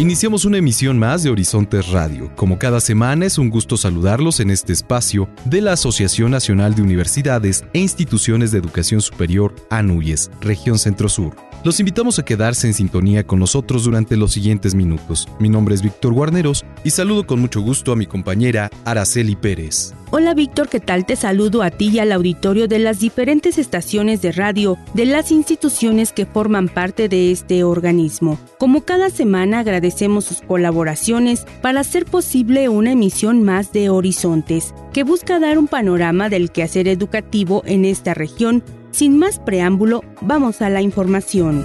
Iniciamos 0.00 0.46
una 0.46 0.56
emisión 0.56 0.98
más 0.98 1.22
de 1.22 1.28
Horizontes 1.28 1.88
Radio. 1.88 2.34
Como 2.34 2.58
cada 2.58 2.80
semana 2.80 3.26
es 3.26 3.36
un 3.36 3.50
gusto 3.50 3.76
saludarlos 3.76 4.40
en 4.40 4.48
este 4.48 4.72
espacio 4.72 5.28
de 5.44 5.60
la 5.60 5.72
Asociación 5.72 6.30
Nacional 6.30 6.74
de 6.74 6.80
Universidades 6.80 7.66
e 7.74 7.80
Instituciones 7.80 8.50
de 8.50 8.56
Educación 8.56 9.02
Superior, 9.02 9.54
ANUYES, 9.68 10.30
Región 10.40 10.78
Centro 10.78 11.10
Sur. 11.10 11.36
Los 11.64 11.80
invitamos 11.80 12.18
a 12.18 12.24
quedarse 12.24 12.66
en 12.66 12.72
sintonía 12.72 13.26
con 13.26 13.40
nosotros 13.40 13.84
durante 13.84 14.16
los 14.16 14.32
siguientes 14.32 14.74
minutos. 14.74 15.28
Mi 15.38 15.50
nombre 15.50 15.74
es 15.74 15.82
Víctor 15.82 16.14
Guarneros 16.14 16.64
y 16.82 16.88
saludo 16.88 17.26
con 17.26 17.38
mucho 17.38 17.60
gusto 17.60 17.92
a 17.92 17.96
mi 17.96 18.06
compañera 18.06 18.70
Araceli 18.86 19.36
Pérez. 19.36 19.92
Hola 20.12 20.34
Víctor, 20.34 20.68
¿qué 20.68 20.80
tal? 20.80 21.06
Te 21.06 21.14
saludo 21.14 21.62
a 21.62 21.70
ti 21.70 21.88
y 21.90 22.00
al 22.00 22.10
auditorio 22.10 22.66
de 22.66 22.80
las 22.80 22.98
diferentes 22.98 23.58
estaciones 23.58 24.20
de 24.20 24.32
radio 24.32 24.76
de 24.92 25.04
las 25.04 25.30
instituciones 25.30 26.12
que 26.12 26.26
forman 26.26 26.68
parte 26.68 27.08
de 27.08 27.30
este 27.30 27.62
organismo. 27.62 28.36
Como 28.58 28.84
cada 28.84 29.10
semana 29.10 29.60
agradecemos 29.60 30.24
sus 30.24 30.40
colaboraciones 30.40 31.46
para 31.62 31.78
hacer 31.80 32.06
posible 32.06 32.68
una 32.68 32.90
emisión 32.90 33.44
más 33.44 33.72
de 33.72 33.88
Horizontes, 33.88 34.74
que 34.92 35.04
busca 35.04 35.38
dar 35.38 35.58
un 35.58 35.68
panorama 35.68 36.28
del 36.28 36.50
quehacer 36.50 36.88
educativo 36.88 37.62
en 37.64 37.84
esta 37.84 38.12
región 38.12 38.64
sin 38.90 39.16
más 39.16 39.38
preámbulo, 39.38 40.02
vamos 40.22 40.60
a 40.60 40.70
la 40.70 40.82
información. 40.82 41.64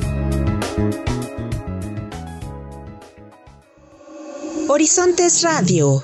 Horizontes 4.68 5.42
Radio. 5.42 6.04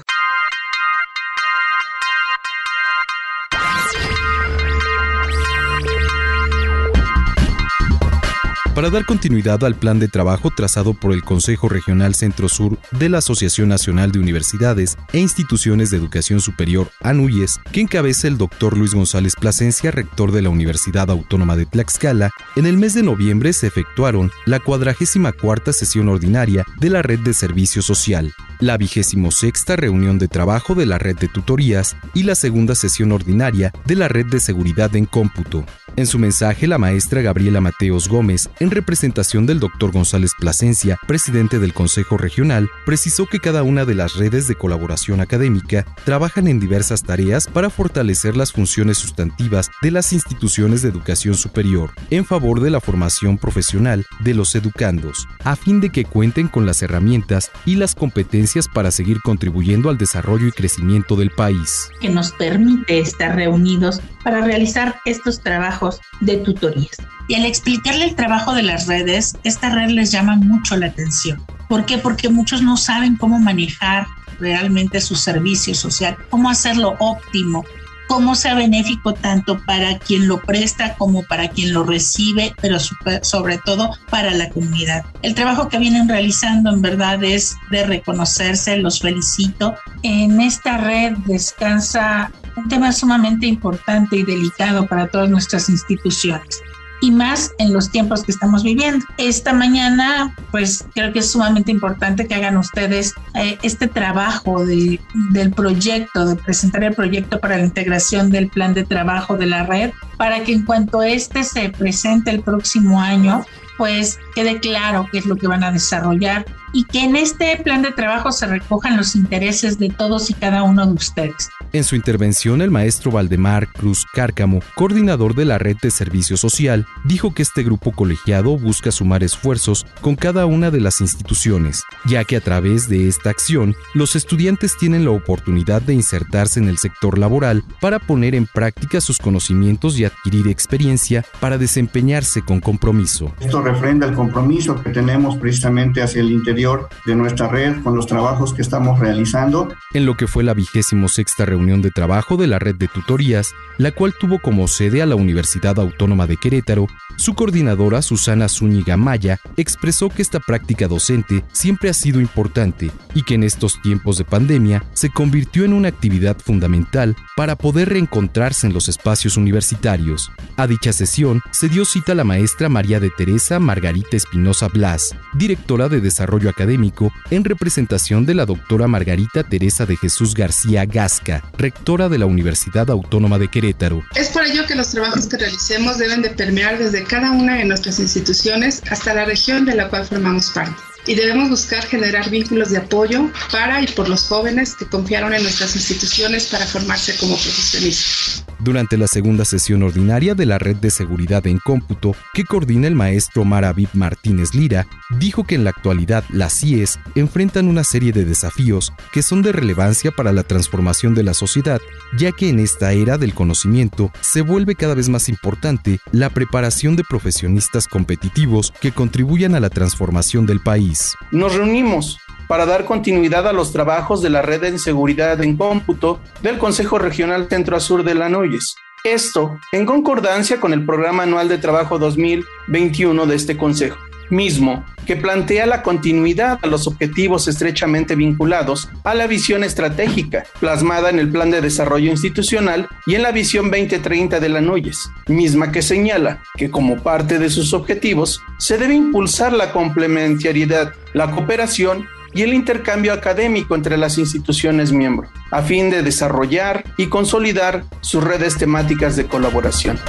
Para 8.81 8.89
dar 8.89 9.05
continuidad 9.05 9.63
al 9.63 9.75
plan 9.75 9.99
de 9.99 10.07
trabajo 10.07 10.49
trazado 10.49 10.95
por 10.95 11.13
el 11.13 11.21
Consejo 11.21 11.69
Regional 11.69 12.15
Centro 12.15 12.49
Sur 12.49 12.79
de 12.89 13.09
la 13.09 13.19
Asociación 13.19 13.69
Nacional 13.69 14.11
de 14.11 14.17
Universidades 14.17 14.97
e 15.13 15.19
Instituciones 15.19 15.91
de 15.91 15.97
Educación 15.97 16.41
Superior, 16.41 16.89
ANUYES, 17.01 17.59
que 17.71 17.81
encabeza 17.81 18.27
el 18.27 18.39
doctor 18.39 18.75
Luis 18.75 18.95
González 18.95 19.35
Plasencia, 19.39 19.91
rector 19.91 20.31
de 20.31 20.41
la 20.41 20.49
Universidad 20.49 21.11
Autónoma 21.11 21.55
de 21.55 21.67
Tlaxcala, 21.67 22.31
en 22.55 22.65
el 22.65 22.79
mes 22.79 22.95
de 22.95 23.03
noviembre 23.03 23.53
se 23.53 23.67
efectuaron 23.67 24.31
la 24.47 24.59
cuadragésima 24.59 25.31
cuarta 25.31 25.73
sesión 25.73 26.09
ordinaria 26.09 26.65
de 26.79 26.89
la 26.89 27.03
Red 27.03 27.19
de 27.19 27.35
Servicio 27.35 27.83
Social, 27.83 28.33
la 28.61 28.77
vigésimo 28.77 29.31
sexta 29.31 29.75
reunión 29.75 30.19
de 30.19 30.27
trabajo 30.27 30.75
de 30.75 30.85
la 30.85 30.99
Red 30.99 31.17
de 31.17 31.27
Tutorías 31.27 31.97
y 32.13 32.23
la 32.23 32.35
segunda 32.35 32.75
sesión 32.75 33.11
ordinaria 33.11 33.73
de 33.85 33.95
la 33.95 34.07
Red 34.07 34.27
de 34.27 34.39
Seguridad 34.39 34.95
en 34.95 35.05
Cómputo. 35.05 35.65
En 35.97 36.07
su 36.07 36.19
mensaje, 36.19 36.67
la 36.67 36.77
maestra 36.77 37.21
Gabriela 37.21 37.59
Mateos 37.59 38.07
Gómez, 38.07 38.49
en 38.61 38.71
representación 38.71 39.45
del 39.45 39.59
doctor 39.59 39.91
González 39.91 40.31
Plasencia, 40.39 40.97
presidente 41.05 41.59
del 41.59 41.73
Consejo 41.73 42.17
Regional, 42.17 42.69
precisó 42.85 43.25
que 43.25 43.39
cada 43.39 43.63
una 43.63 43.83
de 43.83 43.95
las 43.95 44.15
redes 44.15 44.47
de 44.47 44.55
colaboración 44.55 45.19
académica 45.19 45.85
trabajan 46.05 46.47
en 46.47 46.61
diversas 46.61 47.03
tareas 47.03 47.47
para 47.47 47.69
fortalecer 47.69 48.37
las 48.37 48.53
funciones 48.53 48.99
sustantivas 48.99 49.69
de 49.81 49.91
las 49.91 50.13
instituciones 50.13 50.81
de 50.81 50.89
educación 50.89 51.35
superior, 51.35 51.91
en 52.09 52.23
favor 52.23 52.61
de 52.61 52.69
la 52.69 52.79
formación 52.79 53.37
profesional 53.37 54.05
de 54.21 54.33
los 54.33 54.55
educandos, 54.55 55.27
a 55.43 55.57
fin 55.57 55.81
de 55.81 55.89
que 55.89 56.05
cuenten 56.05 56.47
con 56.47 56.65
las 56.65 56.81
herramientas 56.81 57.51
y 57.65 57.75
las 57.75 57.95
competencias 57.95 58.50
para 58.73 58.91
seguir 58.91 59.21
contribuyendo 59.21 59.89
al 59.89 59.97
desarrollo 59.97 60.47
y 60.47 60.51
crecimiento 60.51 61.15
del 61.15 61.31
país. 61.31 61.89
Que 62.01 62.09
nos 62.09 62.31
permite 62.31 62.99
estar 62.99 63.35
reunidos 63.35 64.01
para 64.23 64.41
realizar 64.41 64.99
estos 65.05 65.41
trabajos 65.41 66.01
de 66.19 66.37
tutorías. 66.37 66.97
Y 67.27 67.35
al 67.35 67.45
explicarle 67.45 68.05
el 68.05 68.15
trabajo 68.15 68.53
de 68.53 68.63
las 68.63 68.87
redes, 68.87 69.37
esta 69.43 69.73
red 69.73 69.89
les 69.89 70.11
llama 70.11 70.35
mucho 70.35 70.75
la 70.75 70.87
atención. 70.87 71.41
¿Por 71.69 71.85
qué? 71.85 71.97
Porque 71.97 72.29
muchos 72.29 72.61
no 72.61 72.75
saben 72.75 73.15
cómo 73.15 73.39
manejar 73.39 74.05
realmente 74.39 74.99
su 74.99 75.15
servicio 75.15 75.73
social, 75.73 76.17
cómo 76.29 76.49
hacerlo 76.49 76.95
óptimo, 76.99 77.63
cómo 78.11 78.35
sea 78.35 78.55
benéfico 78.55 79.13
tanto 79.13 79.57
para 79.65 79.97
quien 79.97 80.27
lo 80.27 80.41
presta 80.41 80.95
como 80.95 81.23
para 81.23 81.47
quien 81.47 81.71
lo 81.71 81.85
recibe, 81.85 82.53
pero 82.61 82.77
sobre 83.21 83.57
todo 83.59 83.91
para 84.09 84.31
la 84.31 84.49
comunidad. 84.49 85.05
El 85.21 85.33
trabajo 85.33 85.69
que 85.69 85.79
vienen 85.79 86.09
realizando 86.09 86.71
en 86.71 86.81
verdad 86.81 87.23
es 87.23 87.55
de 87.69 87.85
reconocerse, 87.85 88.75
los 88.75 88.99
felicito. 88.99 89.75
En 90.03 90.41
esta 90.41 90.77
red 90.77 91.13
descansa 91.25 92.33
un 92.57 92.67
tema 92.67 92.91
sumamente 92.91 93.45
importante 93.45 94.17
y 94.17 94.23
delicado 94.23 94.87
para 94.87 95.07
todas 95.07 95.29
nuestras 95.29 95.69
instituciones 95.69 96.61
y 97.01 97.11
más 97.11 97.51
en 97.57 97.73
los 97.73 97.91
tiempos 97.91 98.23
que 98.23 98.31
estamos 98.31 98.63
viviendo. 98.63 99.05
Esta 99.17 99.53
mañana, 99.53 100.33
pues 100.51 100.85
creo 100.93 101.11
que 101.11 101.19
es 101.19 101.31
sumamente 101.31 101.71
importante 101.71 102.27
que 102.27 102.35
hagan 102.35 102.57
ustedes 102.57 103.13
eh, 103.33 103.57
este 103.63 103.87
trabajo 103.87 104.65
de, 104.65 104.99
del 105.31 105.51
proyecto, 105.51 106.25
de 106.25 106.35
presentar 106.35 106.83
el 106.83 106.93
proyecto 106.93 107.39
para 107.39 107.57
la 107.57 107.63
integración 107.63 108.29
del 108.29 108.47
plan 108.49 108.73
de 108.73 108.83
trabajo 108.83 109.35
de 109.35 109.47
la 109.47 109.63
red, 109.63 109.91
para 110.17 110.43
que 110.43 110.53
en 110.53 110.63
cuanto 110.63 111.01
este 111.01 111.43
se 111.43 111.69
presente 111.69 112.31
el 112.31 112.41
próximo 112.41 113.01
año, 113.01 113.43
pues 113.77 114.19
quede 114.35 114.59
claro 114.59 115.07
qué 115.11 115.17
es 115.17 115.25
lo 115.25 115.35
que 115.35 115.47
van 115.47 115.63
a 115.63 115.71
desarrollar 115.71 116.45
y 116.71 116.85
que 116.85 117.03
en 117.03 117.15
este 117.15 117.57
plan 117.63 117.81
de 117.81 117.91
trabajo 117.91 118.31
se 118.31 118.45
recojan 118.45 118.95
los 118.95 119.15
intereses 119.15 119.79
de 119.79 119.89
todos 119.89 120.29
y 120.29 120.35
cada 120.35 120.63
uno 120.63 120.85
de 120.85 120.93
ustedes. 120.93 121.49
En 121.73 121.85
su 121.85 121.95
intervención, 121.95 122.61
el 122.61 122.69
maestro 122.69 123.11
Valdemar 123.11 123.69
Cruz 123.71 124.05
Cárcamo, 124.13 124.59
coordinador 124.75 125.35
de 125.35 125.45
la 125.45 125.57
Red 125.57 125.77
de 125.81 125.89
Servicio 125.89 126.35
Social, 126.35 126.85
dijo 127.05 127.33
que 127.33 127.43
este 127.43 127.63
grupo 127.63 127.93
colegiado 127.93 128.57
busca 128.57 128.91
sumar 128.91 129.23
esfuerzos 129.23 129.85
con 130.01 130.17
cada 130.17 130.45
una 130.45 130.69
de 130.69 130.81
las 130.81 130.99
instituciones, 130.99 131.83
ya 132.03 132.25
que 132.25 132.35
a 132.35 132.41
través 132.41 132.89
de 132.89 133.07
esta 133.07 133.29
acción, 133.29 133.73
los 133.93 134.17
estudiantes 134.17 134.75
tienen 134.77 135.05
la 135.05 135.11
oportunidad 135.11 135.81
de 135.81 135.93
insertarse 135.93 136.59
en 136.59 136.67
el 136.67 136.77
sector 136.77 137.17
laboral 137.17 137.63
para 137.79 137.99
poner 137.99 138.35
en 138.35 138.47
práctica 138.47 138.99
sus 138.99 139.17
conocimientos 139.17 139.97
y 139.97 140.03
adquirir 140.03 140.49
experiencia 140.49 141.23
para 141.39 141.57
desempeñarse 141.57 142.41
con 142.41 142.59
compromiso. 142.59 143.33
Esto 143.39 143.61
refrenda 143.61 144.05
el 144.05 144.13
compromiso 144.13 144.75
que 144.83 144.89
tenemos 144.89 145.37
precisamente 145.37 146.01
hacia 146.01 146.19
el 146.19 146.31
interior 146.31 146.89
de 147.05 147.15
nuestra 147.15 147.47
red 147.47 147.81
con 147.81 147.95
los 147.95 148.07
trabajos 148.07 148.53
que 148.53 148.61
estamos 148.61 148.99
realizando. 148.99 149.69
En 149.93 150.05
lo 150.05 150.17
que 150.17 150.27
fue 150.27 150.43
la 150.43 150.53
vigésimo 150.53 151.07
sexta 151.07 151.45
reunión 151.45 151.60
de 151.61 151.91
trabajo 151.91 152.37
de 152.37 152.47
la 152.47 152.57
red 152.57 152.75
de 152.75 152.87
tutorías, 152.87 153.53
la 153.77 153.91
cual 153.91 154.15
tuvo 154.19 154.39
como 154.39 154.67
sede 154.67 155.01
a 155.01 155.05
la 155.05 155.15
Universidad 155.15 155.79
Autónoma 155.79 156.25
de 156.25 156.37
Querétaro, 156.37 156.87
su 157.17 157.35
coordinadora 157.35 158.01
Susana 158.01 158.49
Zúñiga 158.49 158.97
Maya 158.97 159.39
expresó 159.55 160.09
que 160.09 160.23
esta 160.23 160.39
práctica 160.39 160.87
docente 160.87 161.43
siempre 161.51 161.89
ha 161.91 161.93
sido 161.93 162.19
importante 162.19 162.89
y 163.13 163.21
que 163.21 163.35
en 163.35 163.43
estos 163.43 163.79
tiempos 163.83 164.17
de 164.17 164.25
pandemia 164.25 164.83
se 164.93 165.11
convirtió 165.11 165.63
en 165.63 165.73
una 165.73 165.89
actividad 165.89 166.37
fundamental 166.39 167.15
para 167.37 167.55
poder 167.55 167.89
reencontrarse 167.89 168.65
en 168.65 168.73
los 168.73 168.89
espacios 168.89 169.37
universitarios. 169.37 170.31
A 170.57 170.65
dicha 170.65 170.93
sesión 170.93 171.41
se 171.51 171.69
dio 171.69 171.85
cita 171.85 172.15
la 172.15 172.23
maestra 172.23 172.69
María 172.69 172.99
de 172.99 173.11
Teresa 173.11 173.59
Margarita 173.59 174.17
Espinosa 174.17 174.67
Blas, 174.67 175.15
directora 175.35 175.89
de 175.89 176.01
Desarrollo 176.01 176.49
Académico, 176.49 177.11
en 177.29 177.43
representación 177.43 178.25
de 178.25 178.33
la 178.33 178.47
doctora 178.47 178.87
Margarita 178.87 179.43
Teresa 179.43 179.85
de 179.85 179.95
Jesús 179.95 180.33
García 180.33 180.85
Gasca, 180.85 181.43
rectora 181.57 182.09
de 182.09 182.17
la 182.17 182.25
Universidad 182.25 182.89
Autónoma 182.89 183.39
de 183.39 183.47
Querétaro. 183.49 184.03
Es 184.15 184.29
por 184.29 184.43
ello 184.43 184.65
que 184.65 184.75
los 184.75 184.89
trabajos 184.89 185.27
que 185.27 185.37
realicemos 185.37 185.97
deben 185.97 186.21
de 186.21 186.29
permear 186.29 186.77
desde 186.77 187.03
cada 187.03 187.31
una 187.31 187.55
de 187.55 187.65
nuestras 187.65 187.99
instituciones 187.99 188.81
hasta 188.89 189.13
la 189.13 189.25
región 189.25 189.65
de 189.65 189.75
la 189.75 189.89
cual 189.89 190.05
formamos 190.05 190.49
parte 190.51 190.90
y 191.05 191.15
debemos 191.15 191.49
buscar 191.49 191.83
generar 191.85 192.29
vínculos 192.29 192.69
de 192.69 192.77
apoyo 192.77 193.29
para 193.51 193.81
y 193.81 193.87
por 193.87 194.09
los 194.09 194.27
jóvenes 194.27 194.75
que 194.75 194.85
confiaron 194.85 195.33
en 195.33 195.43
nuestras 195.43 195.75
instituciones 195.75 196.47
para 196.47 196.65
formarse 196.65 197.15
como 197.17 197.35
profesionistas. 197.35 198.45
Durante 198.59 198.95
la 198.95 199.07
segunda 199.07 199.43
sesión 199.43 199.81
ordinaria 199.81 200.35
de 200.35 200.45
la 200.45 200.59
Red 200.59 200.75
de 200.75 200.91
Seguridad 200.91 201.47
en 201.47 201.57
Cómputo, 201.57 202.15
que 202.33 202.43
coordina 202.43 202.87
el 202.87 202.93
maestro 202.93 203.43
Maravid 203.43 203.87
Martínez 203.93 204.53
Lira, 204.53 204.85
dijo 205.17 205.43
que 205.45 205.55
en 205.55 205.63
la 205.63 205.71
actualidad 205.71 206.23
las 206.29 206.59
CIES 206.59 206.99
enfrentan 207.15 207.67
una 207.67 207.83
serie 207.83 208.11
de 208.11 208.23
desafíos 208.23 208.93
que 209.11 209.23
son 209.23 209.41
de 209.41 209.51
relevancia 209.51 210.11
para 210.11 210.31
la 210.31 210.43
transformación 210.43 211.15
de 211.15 211.23
la 211.23 211.33
sociedad, 211.33 211.81
ya 212.17 212.31
que 212.31 212.49
en 212.49 212.59
esta 212.59 212.93
era 212.93 213.17
del 213.17 213.33
conocimiento 213.33 214.11
se 214.21 214.41
vuelve 214.41 214.75
cada 214.75 214.93
vez 214.93 215.09
más 215.09 215.27
importante 215.27 215.99
la 216.11 216.29
preparación 216.29 216.95
de 216.95 217.03
profesionistas 217.03 217.87
competitivos 217.87 218.71
que 218.79 218.91
contribuyan 218.91 219.55
a 219.55 219.59
la 219.59 219.71
transformación 219.71 220.45
del 220.45 220.59
país. 220.59 220.90
Nos 221.31 221.55
reunimos 221.55 222.17
para 222.47 222.65
dar 222.65 222.85
continuidad 222.85 223.47
a 223.47 223.53
los 223.53 223.71
trabajos 223.71 224.21
de 224.21 224.29
la 224.29 224.41
red 224.41 224.63
en 224.65 224.79
seguridad 224.79 225.41
en 225.41 225.55
cómputo 225.55 226.19
del 226.41 226.57
Consejo 226.57 226.99
Regional 226.99 227.47
Centro 227.49 227.79
Sur 227.79 228.03
de 228.03 228.15
Lanuyes. 228.15 228.75
Esto 229.03 229.57
en 229.71 229.85
concordancia 229.85 230.59
con 230.59 230.73
el 230.73 230.85
Programa 230.85 231.23
Anual 231.23 231.47
de 231.47 231.57
Trabajo 231.57 231.97
2021 231.97 233.25
de 233.25 233.35
este 233.35 233.57
Consejo 233.57 233.97
mismo 234.31 234.83
que 235.05 235.15
plantea 235.15 235.65
la 235.65 235.83
continuidad 235.83 236.59
a 236.61 236.67
los 236.67 236.87
objetivos 236.87 237.47
estrechamente 237.47 238.15
vinculados 238.15 238.89
a 239.03 239.13
la 239.13 239.27
visión 239.27 239.63
estratégica 239.63 240.45
plasmada 240.59 241.09
en 241.09 241.19
el 241.19 241.29
Plan 241.29 241.51
de 241.51 241.61
Desarrollo 241.61 242.09
Institucional 242.09 242.87
y 243.05 243.15
en 243.15 243.23
la 243.23 243.31
Visión 243.31 243.71
2030 243.71 244.39
de 244.39 244.49
la 244.49 244.61
NUYES, 244.61 245.09
misma 245.27 245.71
que 245.71 245.81
señala 245.81 246.41
que 246.55 246.69
como 246.69 247.01
parte 247.01 247.39
de 247.39 247.49
sus 247.49 247.73
objetivos 247.73 248.41
se 248.57 248.77
debe 248.77 248.93
impulsar 248.93 249.53
la 249.53 249.71
complementariedad, 249.71 250.93
la 251.13 251.31
cooperación 251.31 252.07
y 252.33 252.43
el 252.43 252.53
intercambio 252.53 253.13
académico 253.13 253.75
entre 253.75 253.97
las 253.97 254.17
instituciones 254.17 254.91
miembros, 254.91 255.29
a 255.51 255.61
fin 255.61 255.89
de 255.89 256.01
desarrollar 256.01 256.83
y 256.97 257.07
consolidar 257.07 257.83
sus 258.01 258.23
redes 258.23 258.57
temáticas 258.57 259.15
de 259.15 259.25
colaboración. 259.25 259.99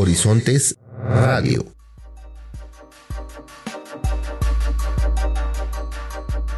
Horizontes 0.00 0.78
Radio. 1.08 1.64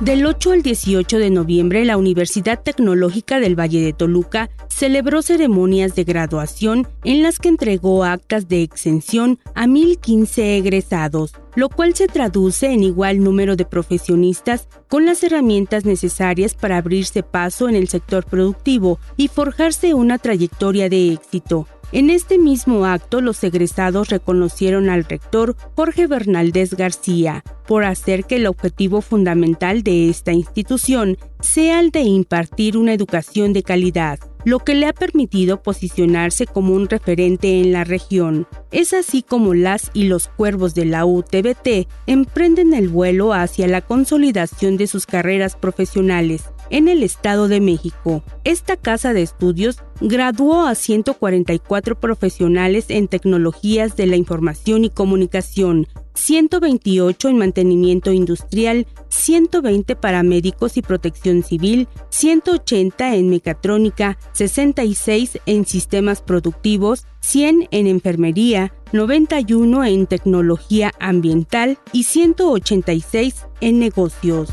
Del 0.01 0.27
8 0.27 0.53
al 0.53 0.63
18 0.63 1.17
de 1.17 1.31
noviembre, 1.31 1.87
la 1.87 1.97
Universidad 1.97 2.63
Tecnológica 2.63 3.41
del 3.41 3.59
Valle 3.59 3.81
de 3.81 3.95
Toluca 3.95 4.51
celebró 4.69 5.23
ceremonias 5.23 5.95
de 5.95 6.05
graduación 6.05 6.87
en 7.03 7.23
las 7.23 7.39
que 7.39 7.49
entregó 7.49 8.05
actas 8.05 8.47
de 8.47 8.63
exención 8.63 9.39
a 9.55 9.67
1.015 9.67 10.59
egresados, 10.59 11.33
lo 11.55 11.71
cual 11.71 11.95
se 11.95 12.09
traduce 12.09 12.67
en 12.67 12.83
igual 12.83 13.25
número 13.25 13.57
de 13.57 13.65
profesionistas 13.65 14.69
con 14.87 15.07
las 15.07 15.23
herramientas 15.23 15.87
necesarias 15.87 16.55
para 16.55 16.77
abrirse 16.77 17.23
paso 17.23 17.71
en 17.71 17.75
el 17.75 17.89
sector 17.89 18.27
productivo 18.27 18.99
y 19.17 19.29
forjarse 19.29 19.95
una 19.95 20.19
trayectoria 20.19 20.91
de 20.91 21.15
éxito. 21.15 21.67
En 21.93 22.09
este 22.09 22.39
mismo 22.39 22.87
acto, 22.87 23.21
los 23.21 23.43
egresados 23.43 24.11
reconocieron 24.11 24.89
al 24.89 25.05
rector 25.05 25.57
Jorge 25.75 26.07
Bernaldez 26.07 26.75
García 26.75 27.43
por 27.67 27.85
hacer 27.85 28.25
que 28.25 28.37
el 28.37 28.47
objetivo 28.47 29.01
fundamental 29.01 29.83
de 29.83 30.09
esta 30.09 30.33
institución 30.33 31.19
sea 31.41 31.81
el 31.81 31.91
de 31.91 32.03
impartir 32.03 32.77
una 32.77 32.93
educación 32.93 33.53
de 33.53 33.65
calidad, 33.65 34.21
lo 34.45 34.61
que 34.61 34.75
le 34.75 34.87
ha 34.87 34.93
permitido 34.93 35.63
posicionarse 35.63 36.47
como 36.47 36.75
un 36.75 36.89
referente 36.89 37.61
en 37.61 37.73
la 37.73 37.85
región. 37.85 38.47
Es 38.71 38.93
así 38.93 39.23
como 39.23 39.55
las 39.55 39.91
y 39.95 40.05
los 40.05 40.29
cuervos 40.29 40.75
de 40.75 40.85
la 40.85 41.05
UTBT 41.05 41.89
emprenden 42.07 42.75
el 42.75 42.89
vuelo 42.89 43.33
hacia 43.33 43.67
la 43.69 43.81
consolidación 43.81 44.77
de 44.77 44.87
sus 44.87 45.07
carreras 45.07 45.57
profesionales 45.57 46.45
en 46.71 46.89
el 46.89 47.03
Estado 47.03 47.49
de 47.49 47.61
México. 47.61 48.23
Esta 48.45 48.77
casa 48.77 49.13
de 49.13 49.23
estudios 49.23 49.83
graduó 50.01 50.67
a 50.67 50.75
144 50.75 51.99
profesionales 51.99 52.87
en 52.89 53.09
tecnologías 53.09 53.97
de 53.97 54.07
la 54.07 54.17
información 54.17 54.85
y 54.85 54.91
comunicación, 54.91 55.89
128 56.21 57.29
en 57.29 57.39
mantenimiento 57.39 58.13
industrial, 58.13 58.87
120 59.09 59.97
para 59.97 60.23
médicos 60.23 60.77
y 60.77 60.83
protección 60.83 61.43
civil, 61.43 61.89
180 62.11 63.15
en 63.15 63.31
mecatrónica, 63.31 64.19
66 64.33 65.39
en 65.47 65.65
sistemas 65.65 66.21
productivos, 66.21 67.07
100 67.21 67.69
en 67.71 67.87
enfermería, 67.87 68.75
91 68.93 69.85
en 69.85 70.07
tecnología 70.07 70.93
ambiental 71.01 71.79
y 71.93 72.05
186 72.05 73.47
en 73.63 73.79
negocios. 73.79 74.51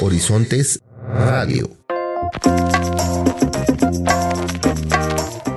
Horizontes 0.00 0.80
Radio. 1.12 1.68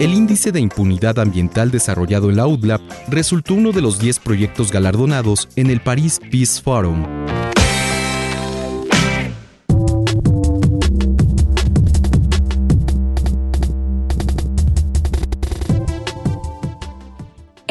El 0.02 0.16
índice 0.16 0.52
de 0.52 0.60
impunidad 0.60 1.20
ambiental 1.20 1.70
desarrollado 1.70 2.32
en 2.32 2.38
la 2.38 2.48
UDLAP 2.48 2.82
resultó 3.08 3.54
uno 3.54 3.72
de 3.72 3.84
los 3.84 4.00
10 4.00 4.18
proyectos 4.18 4.72
galardonados 4.72 5.48
en 5.56 5.70
el 5.70 5.80
Paris 5.80 6.20
Peace 6.32 6.60
Forum. 6.60 7.21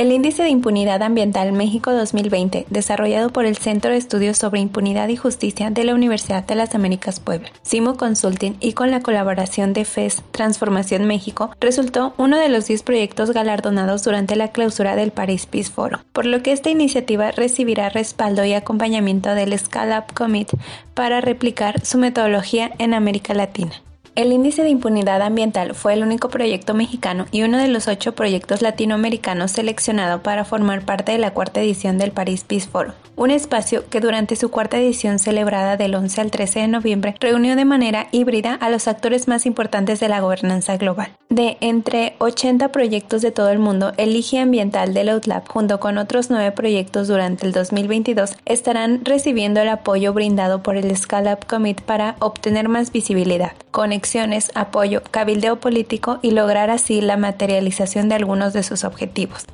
El 0.01 0.13
Índice 0.13 0.43
de 0.43 0.49
Impunidad 0.49 1.03
Ambiental 1.03 1.53
México 1.53 1.93
2020, 1.93 2.65
desarrollado 2.71 3.29
por 3.29 3.45
el 3.45 3.59
Centro 3.59 3.91
de 3.91 3.99
Estudios 3.99 4.39
sobre 4.39 4.61
Impunidad 4.61 5.09
y 5.09 5.17
Justicia 5.17 5.69
de 5.69 5.85
la 5.85 5.95
Universidad 5.95 6.43
de 6.43 6.55
las 6.55 6.75
Américas 6.75 7.21
Puebla, 7.21 7.51
Simo 7.61 7.99
Consulting 7.99 8.57
y 8.61 8.73
con 8.73 8.91
la 8.91 9.03
colaboración 9.03 9.75
de 9.75 9.85
FES 9.85 10.23
Transformación 10.31 11.07
México, 11.07 11.55
resultó 11.61 12.15
uno 12.17 12.39
de 12.39 12.49
los 12.49 12.67
10 12.67 12.83
proyectos 12.83 13.33
galardonados 13.33 14.03
durante 14.03 14.37
la 14.37 14.53
clausura 14.53 14.97
del 14.97 15.11
Paris 15.11 15.45
Peace 15.45 15.71
Forum, 15.71 16.01
por 16.15 16.25
lo 16.25 16.43
que 16.43 16.53
esta 16.53 16.71
iniciativa 16.71 17.31
recibirá 17.33 17.91
respaldo 17.91 18.43
y 18.47 18.55
acompañamiento 18.55 19.35
del 19.35 19.59
Scale 19.59 19.99
Up 19.99 20.15
Commit 20.15 20.49
para 20.95 21.21
replicar 21.21 21.85
su 21.85 21.99
metodología 21.99 22.71
en 22.79 22.95
América 22.95 23.35
Latina. 23.35 23.73
El 24.17 24.33
índice 24.33 24.63
de 24.63 24.71
impunidad 24.71 25.23
ambiental 25.23 25.75
fue 25.75 25.93
el 25.95 26.03
único 26.03 26.29
proyecto 26.31 26.75
mexicano 26.75 27.27
y 27.31 27.43
uno 27.43 27.59
de 27.59 27.69
los 27.69 27.87
ocho 27.87 28.13
proyectos 28.13 28.61
latinoamericanos 28.61 29.53
seleccionado 29.53 30.23
para 30.23 30.45
formar 30.45 30.85
parte 30.85 31.13
de 31.13 31.19
la 31.19 31.33
cuarta 31.33 31.61
edición 31.61 31.97
del 31.97 32.11
Paris 32.11 32.43
Peace 32.43 32.69
Forum, 32.69 32.93
un 33.15 33.31
espacio 33.31 33.89
que 33.89 34.01
durante 34.01 34.35
su 34.35 34.51
cuarta 34.51 34.79
edición 34.79 35.21
celebrada 35.21 35.77
del 35.77 35.95
11 35.95 36.21
al 36.23 36.31
13 36.33 36.61
de 36.61 36.69
noviembre 36.69 37.15
reunió 37.21 37.55
de 37.55 37.65
manera 37.65 38.09
híbrida 38.11 38.55
a 38.55 38.69
los 38.69 38.89
actores 38.89 39.29
más 39.29 39.47
importantes 39.47 40.01
de 40.01 40.09
la 40.09 40.21
gobernanza 40.21 40.77
global. 40.77 41.13
De 41.29 41.57
entre 41.61 42.17
80 42.19 42.73
proyectos 42.73 43.23
de 43.23 43.31
todo 43.31 43.51
el 43.51 43.61
mundo, 43.61 43.93
el 43.97 44.17
IGI 44.17 44.39
Ambiental 44.39 44.93
del 44.93 45.11
Outlab, 45.11 45.47
junto 45.47 45.79
con 45.79 45.97
otros 45.97 46.29
nueve 46.29 46.51
proyectos 46.51 47.07
durante 47.07 47.47
el 47.47 47.53
2022, 47.53 48.37
estarán 48.47 49.05
recibiendo 49.05 49.61
el 49.61 49.69
apoyo 49.69 50.13
brindado 50.13 50.65
por 50.65 50.77
el 50.77 50.97
Scale 50.97 51.33
Up 51.33 51.47
Commit 51.47 51.81
para 51.83 52.17
obtener 52.19 52.69
más 52.69 52.91
visibilidad, 52.91 53.53
conexiones, 54.01 54.51
apoyo, 54.55 55.03
cabildeo 55.11 55.61
político 55.61 56.21
y 56.23 56.31
lograr 56.31 56.71
así 56.71 57.03
la 57.03 57.19
materialización 57.19 58.09
de 58.09 58.15
algunos 58.15 58.53
de 58.55 58.63
sus 58.63 58.85
objetivos 58.85 59.45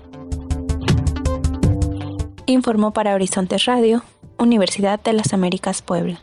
informó 2.47 2.93
para 2.93 3.15
Horizontes 3.15 3.65
Radio, 3.65 4.03
Universidad 4.39 5.01
de 5.01 5.13
las 5.13 5.33
Américas 5.33 5.83
Puebla. 5.83 6.21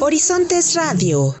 Horizontes 0.00 0.74
Radio. 0.74 1.34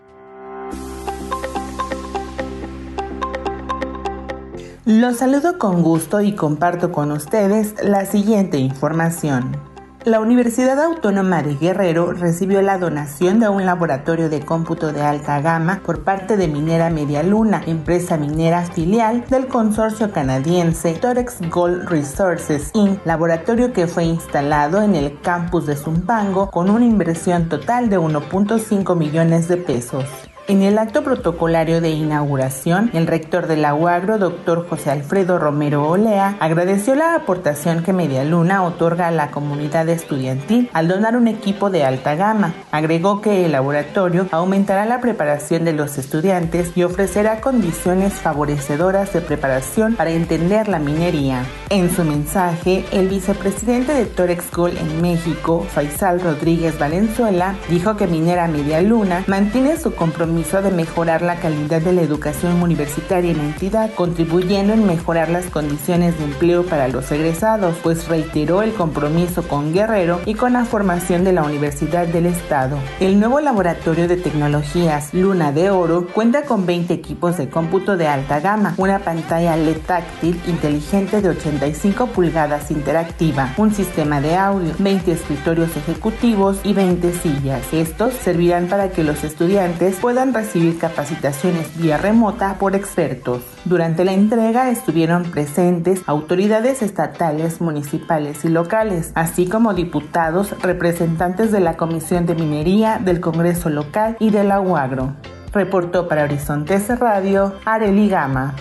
Los 4.84 5.18
saludo 5.18 5.58
con 5.58 5.82
gusto 5.82 6.20
y 6.20 6.34
comparto 6.34 6.92
con 6.92 7.10
ustedes 7.10 7.74
la 7.82 8.06
siguiente 8.06 8.58
información. 8.58 9.69
La 10.06 10.18
Universidad 10.18 10.80
Autónoma 10.82 11.42
de 11.42 11.56
Guerrero 11.56 12.12
recibió 12.12 12.62
la 12.62 12.78
donación 12.78 13.38
de 13.38 13.50
un 13.50 13.66
laboratorio 13.66 14.30
de 14.30 14.40
cómputo 14.40 14.94
de 14.94 15.02
alta 15.02 15.42
gama 15.42 15.82
por 15.84 16.04
parte 16.04 16.38
de 16.38 16.48
Minera 16.48 16.88
Media 16.88 17.22
Luna, 17.22 17.62
empresa 17.66 18.16
minera 18.16 18.62
filial 18.62 19.26
del 19.28 19.46
consorcio 19.46 20.10
canadiense 20.10 20.94
Torex 20.94 21.42
Gold 21.50 21.86
Resources 21.90 22.70
Inc., 22.72 23.04
laboratorio 23.04 23.74
que 23.74 23.86
fue 23.86 24.04
instalado 24.04 24.80
en 24.80 24.94
el 24.94 25.20
campus 25.20 25.66
de 25.66 25.76
Zumpango 25.76 26.50
con 26.50 26.70
una 26.70 26.86
inversión 26.86 27.50
total 27.50 27.90
de 27.90 27.98
1.5 27.98 28.96
millones 28.96 29.48
de 29.48 29.58
pesos. 29.58 30.06
En 30.50 30.62
el 30.62 30.78
acto 30.78 31.04
protocolario 31.04 31.80
de 31.80 31.90
inauguración, 31.90 32.90
el 32.92 33.06
rector 33.06 33.46
de 33.46 33.56
la 33.56 33.72
UAGRO, 33.72 34.18
doctor 34.18 34.68
José 34.68 34.90
Alfredo 34.90 35.38
Romero 35.38 35.88
Olea, 35.88 36.36
agradeció 36.40 36.96
la 36.96 37.14
aportación 37.14 37.84
que 37.84 37.92
Media 37.92 38.24
Luna 38.24 38.64
otorga 38.64 39.06
a 39.06 39.12
la 39.12 39.30
comunidad 39.30 39.88
estudiantil 39.88 40.68
al 40.72 40.88
donar 40.88 41.16
un 41.16 41.28
equipo 41.28 41.70
de 41.70 41.84
alta 41.84 42.16
gama. 42.16 42.52
Agregó 42.72 43.20
que 43.20 43.46
el 43.46 43.52
laboratorio 43.52 44.26
aumentará 44.32 44.86
la 44.86 45.00
preparación 45.00 45.64
de 45.64 45.72
los 45.72 45.98
estudiantes 45.98 46.76
y 46.76 46.82
ofrecerá 46.82 47.40
condiciones 47.40 48.14
favorecedoras 48.14 49.12
de 49.12 49.20
preparación 49.20 49.94
para 49.94 50.10
entender 50.10 50.66
la 50.66 50.80
minería. 50.80 51.44
En 51.68 51.94
su 51.94 52.02
mensaje, 52.02 52.84
el 52.90 53.06
vicepresidente 53.06 53.94
de 53.94 54.04
Torex 54.04 54.50
Gold 54.50 54.78
en 54.78 55.00
México, 55.00 55.64
Faisal 55.72 56.20
Rodríguez 56.20 56.76
Valenzuela, 56.76 57.54
dijo 57.68 57.96
que 57.96 58.08
Minera 58.08 58.48
Media 58.48 58.82
Luna 58.82 59.22
mantiene 59.28 59.76
su 59.76 59.94
compromiso 59.94 60.39
compromiso 60.40 60.62
de 60.62 60.74
mejorar 60.74 61.22
la 61.22 61.36
calidad 61.36 61.82
de 61.82 61.92
la 61.92 62.00
educación 62.00 62.62
universitaria 62.62 63.32
en 63.32 63.38
la 63.38 63.44
entidad, 63.44 63.90
contribuyendo 63.94 64.72
en 64.72 64.86
mejorar 64.86 65.28
las 65.28 65.46
condiciones 65.46 66.16
de 66.18 66.24
empleo 66.24 66.64
para 66.64 66.88
los 66.88 67.10
egresados, 67.12 67.76
pues 67.82 68.08
reiteró 68.08 68.62
el 68.62 68.72
compromiso 68.72 69.42
con 69.46 69.72
Guerrero 69.72 70.20
y 70.24 70.34
con 70.34 70.54
la 70.54 70.64
formación 70.64 71.24
de 71.24 71.32
la 71.32 71.42
Universidad 71.42 72.06
del 72.06 72.26
Estado. 72.26 72.78
El 73.00 73.20
nuevo 73.20 73.40
laboratorio 73.40 74.08
de 74.08 74.16
tecnologías 74.16 75.12
Luna 75.12 75.52
de 75.52 75.70
Oro 75.70 76.06
cuenta 76.06 76.42
con 76.42 76.64
20 76.64 76.94
equipos 76.94 77.36
de 77.36 77.50
cómputo 77.50 77.96
de 77.98 78.08
alta 78.08 78.40
gama, 78.40 78.74
una 78.78 79.00
pantalla 79.00 79.56
LED 79.56 79.78
táctil 79.86 80.40
inteligente 80.46 81.20
de 81.20 81.28
85 81.30 82.06
pulgadas 82.06 82.70
interactiva, 82.70 83.52
un 83.58 83.74
sistema 83.74 84.20
de 84.20 84.36
audio, 84.36 84.72
20 84.78 85.12
escritorios 85.12 85.76
ejecutivos 85.76 86.60
y 86.64 86.72
20 86.72 87.12
sillas. 87.12 87.72
Estos 87.72 88.14
servirán 88.14 88.68
para 88.68 88.90
que 88.90 89.04
los 89.04 89.22
estudiantes 89.22 89.96
puedan 89.96 90.29
recibir 90.34 90.78
capacitaciones 90.78 91.76
vía 91.76 91.96
remota 91.96 92.56
por 92.58 92.74
expertos. 92.74 93.42
Durante 93.64 94.04
la 94.04 94.12
entrega 94.12 94.70
estuvieron 94.70 95.24
presentes 95.24 96.02
autoridades 96.06 96.82
estatales, 96.82 97.60
municipales 97.60 98.44
y 98.44 98.48
locales, 98.48 99.12
así 99.14 99.46
como 99.46 99.74
diputados, 99.74 100.54
representantes 100.62 101.52
de 101.52 101.60
la 101.60 101.76
Comisión 101.76 102.26
de 102.26 102.34
Minería, 102.34 102.98
del 102.98 103.20
Congreso 103.20 103.70
local 103.70 104.16
y 104.20 104.30
de 104.30 104.44
la 104.44 104.60
UAGRO. 104.60 105.14
Reportó 105.52 106.08
para 106.08 106.24
Horizontes 106.24 106.88
Radio 106.98 107.54
Areli 107.64 108.08
Gama. 108.08 108.54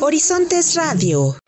Horizontes 0.00 0.74
Radio. 0.76 1.43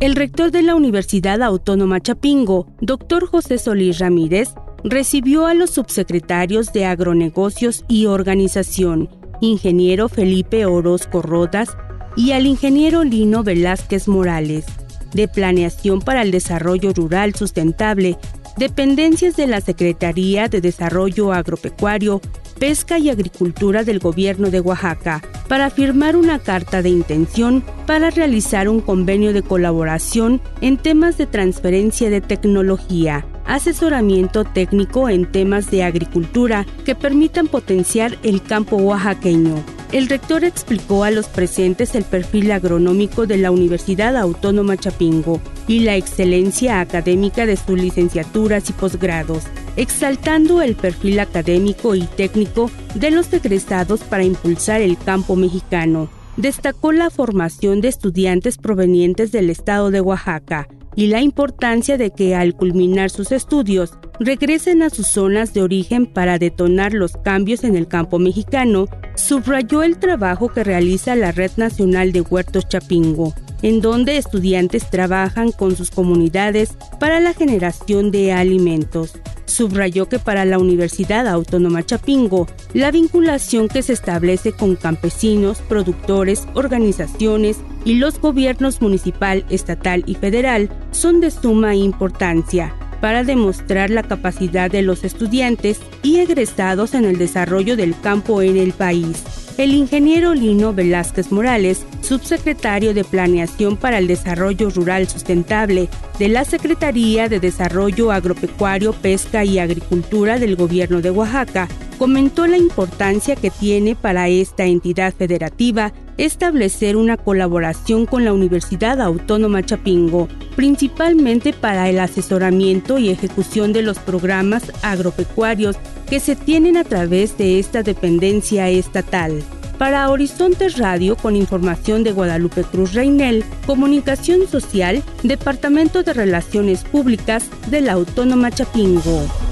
El 0.00 0.14
rector 0.14 0.52
de 0.52 0.62
la 0.62 0.76
Universidad 0.76 1.42
Autónoma 1.42 2.00
Chapingo, 2.00 2.68
doctor 2.80 3.26
José 3.26 3.58
Solís 3.58 3.98
Ramírez, 3.98 4.50
recibió 4.84 5.46
a 5.46 5.54
los 5.54 5.70
subsecretarios 5.70 6.72
de 6.72 6.84
Agronegocios 6.84 7.84
y 7.88 8.06
Organización, 8.06 9.08
ingeniero 9.40 10.08
Felipe 10.08 10.66
Orozco 10.66 11.20
Rodas 11.20 11.76
y 12.14 12.30
al 12.30 12.46
ingeniero 12.46 13.02
Lino 13.02 13.42
Velázquez 13.42 14.06
Morales, 14.06 14.66
de 15.14 15.26
Planeación 15.26 16.00
para 16.00 16.22
el 16.22 16.30
Desarrollo 16.30 16.92
Rural 16.92 17.34
Sustentable, 17.34 18.18
dependencias 18.56 19.34
de 19.34 19.48
la 19.48 19.60
Secretaría 19.60 20.46
de 20.46 20.60
Desarrollo 20.60 21.32
Agropecuario 21.32 22.20
Pesca 22.60 23.00
y 23.00 23.10
Agricultura 23.10 23.82
del 23.82 23.98
Gobierno 23.98 24.50
de 24.50 24.60
Oaxaca 24.60 25.22
para 25.48 25.70
firmar 25.70 26.16
una 26.16 26.38
carta 26.38 26.82
de 26.82 26.90
intención 26.90 27.64
para 27.86 28.10
realizar 28.10 28.68
un 28.68 28.80
convenio 28.80 29.32
de 29.32 29.42
colaboración 29.42 30.40
en 30.60 30.76
temas 30.76 31.16
de 31.18 31.26
transferencia 31.26 32.10
de 32.10 32.20
tecnología, 32.20 33.24
asesoramiento 33.46 34.44
técnico 34.44 35.08
en 35.08 35.30
temas 35.30 35.70
de 35.70 35.82
agricultura 35.82 36.66
que 36.84 36.94
permitan 36.94 37.48
potenciar 37.48 38.18
el 38.22 38.42
campo 38.42 38.76
oaxaqueño. 38.76 39.64
El 39.90 40.06
rector 40.06 40.44
explicó 40.44 41.04
a 41.04 41.10
los 41.10 41.28
presentes 41.28 41.94
el 41.94 42.04
perfil 42.04 42.52
agronómico 42.52 43.26
de 43.26 43.38
la 43.38 43.50
Universidad 43.50 44.18
Autónoma 44.18 44.76
Chapingo 44.76 45.40
y 45.66 45.80
la 45.80 45.96
excelencia 45.96 46.80
académica 46.80 47.46
de 47.46 47.56
sus 47.56 47.80
licenciaturas 47.80 48.68
y 48.68 48.74
posgrados, 48.74 49.44
exaltando 49.78 50.60
el 50.60 50.74
perfil 50.74 51.20
académico 51.20 51.94
y 51.94 52.02
técnico 52.02 52.68
de 52.96 53.12
los 53.12 53.32
egresados 53.32 54.00
para 54.00 54.24
impulsar 54.24 54.82
el 54.82 54.98
campo 54.98 55.36
mexicano. 55.36 56.10
Destacó 56.36 56.90
la 56.90 57.10
formación 57.10 57.80
de 57.80 57.88
estudiantes 57.88 58.58
provenientes 58.58 59.30
del 59.30 59.50
estado 59.50 59.90
de 59.90 60.00
Oaxaca 60.00 60.68
y 60.96 61.06
la 61.06 61.20
importancia 61.20 61.96
de 61.96 62.10
que 62.10 62.34
al 62.34 62.56
culminar 62.56 63.10
sus 63.10 63.30
estudios 63.30 63.92
regresen 64.18 64.82
a 64.82 64.90
sus 64.90 65.06
zonas 65.06 65.54
de 65.54 65.62
origen 65.62 66.06
para 66.06 66.38
detonar 66.38 66.92
los 66.92 67.12
cambios 67.12 67.62
en 67.62 67.76
el 67.76 67.86
campo 67.86 68.18
mexicano, 68.18 68.86
subrayó 69.14 69.84
el 69.84 69.98
trabajo 69.98 70.48
que 70.48 70.64
realiza 70.64 71.14
la 71.14 71.30
Red 71.30 71.52
Nacional 71.56 72.10
de 72.10 72.22
Huertos 72.22 72.68
Chapingo, 72.68 73.32
en 73.62 73.80
donde 73.80 74.16
estudiantes 74.16 74.90
trabajan 74.90 75.52
con 75.52 75.76
sus 75.76 75.90
comunidades 75.90 76.76
para 77.00 77.20
la 77.20 77.34
generación 77.34 78.10
de 78.10 78.32
alimentos. 78.32 79.12
Subrayó 79.46 80.08
que 80.08 80.18
para 80.18 80.44
la 80.44 80.58
Universidad 80.58 81.26
Autónoma 81.26 81.84
Chapingo, 81.84 82.46
la 82.74 82.90
vinculación 82.90 83.68
que 83.68 83.82
se 83.82 83.94
establece 83.94 84.52
con 84.52 84.76
campesinos, 84.76 85.58
productores, 85.68 86.46
organizaciones 86.54 87.58
y 87.84 87.94
los 87.94 88.20
gobiernos 88.20 88.82
municipal, 88.82 89.44
estatal 89.48 90.04
y 90.06 90.14
federal 90.14 90.68
son 90.90 91.20
de 91.20 91.30
suma 91.30 91.74
importancia 91.74 92.74
para 93.00 93.24
demostrar 93.24 93.90
la 93.90 94.02
capacidad 94.02 94.70
de 94.70 94.82
los 94.82 95.04
estudiantes 95.04 95.80
y 96.02 96.18
egresados 96.18 96.94
en 96.94 97.04
el 97.04 97.16
desarrollo 97.16 97.76
del 97.76 97.98
campo 98.00 98.42
en 98.42 98.56
el 98.56 98.72
país. 98.72 99.47
El 99.58 99.74
ingeniero 99.74 100.34
Lino 100.34 100.72
Velázquez 100.72 101.32
Morales, 101.32 101.84
subsecretario 102.00 102.94
de 102.94 103.02
Planeación 103.02 103.76
para 103.76 103.98
el 103.98 104.06
Desarrollo 104.06 104.70
Rural 104.70 105.08
Sustentable 105.08 105.88
de 106.20 106.28
la 106.28 106.44
Secretaría 106.44 107.28
de 107.28 107.40
Desarrollo 107.40 108.12
Agropecuario, 108.12 108.92
Pesca 108.92 109.44
y 109.44 109.58
Agricultura 109.58 110.38
del 110.38 110.54
Gobierno 110.54 111.00
de 111.00 111.10
Oaxaca, 111.10 111.66
comentó 111.98 112.46
la 112.46 112.56
importancia 112.56 113.36
que 113.36 113.50
tiene 113.50 113.96
para 113.96 114.28
esta 114.28 114.64
entidad 114.64 115.12
federativa 115.12 115.92
establecer 116.16 116.96
una 116.96 117.16
colaboración 117.16 118.06
con 118.06 118.24
la 118.24 118.32
Universidad 118.32 119.00
Autónoma 119.00 119.62
Chapingo, 119.64 120.28
principalmente 120.56 121.52
para 121.52 121.88
el 121.88 121.98
asesoramiento 122.00 122.98
y 122.98 123.10
ejecución 123.10 123.72
de 123.72 123.82
los 123.82 123.98
programas 123.98 124.64
agropecuarios 124.82 125.76
que 126.08 126.20
se 126.20 126.36
tienen 126.36 126.76
a 126.76 126.84
través 126.84 127.36
de 127.38 127.58
esta 127.58 127.82
dependencia 127.82 128.68
estatal. 128.68 129.42
Para 129.78 130.10
Horizontes 130.10 130.76
Radio, 130.76 131.14
con 131.14 131.36
información 131.36 132.02
de 132.02 132.10
Guadalupe 132.10 132.64
Cruz 132.64 132.94
Reinel, 132.94 133.44
Comunicación 133.64 134.48
Social, 134.48 135.04
Departamento 135.22 136.02
de 136.02 136.14
Relaciones 136.14 136.82
Públicas 136.82 137.48
de 137.70 137.82
la 137.82 137.92
Autónoma 137.92 138.50
Chapingo. 138.50 139.47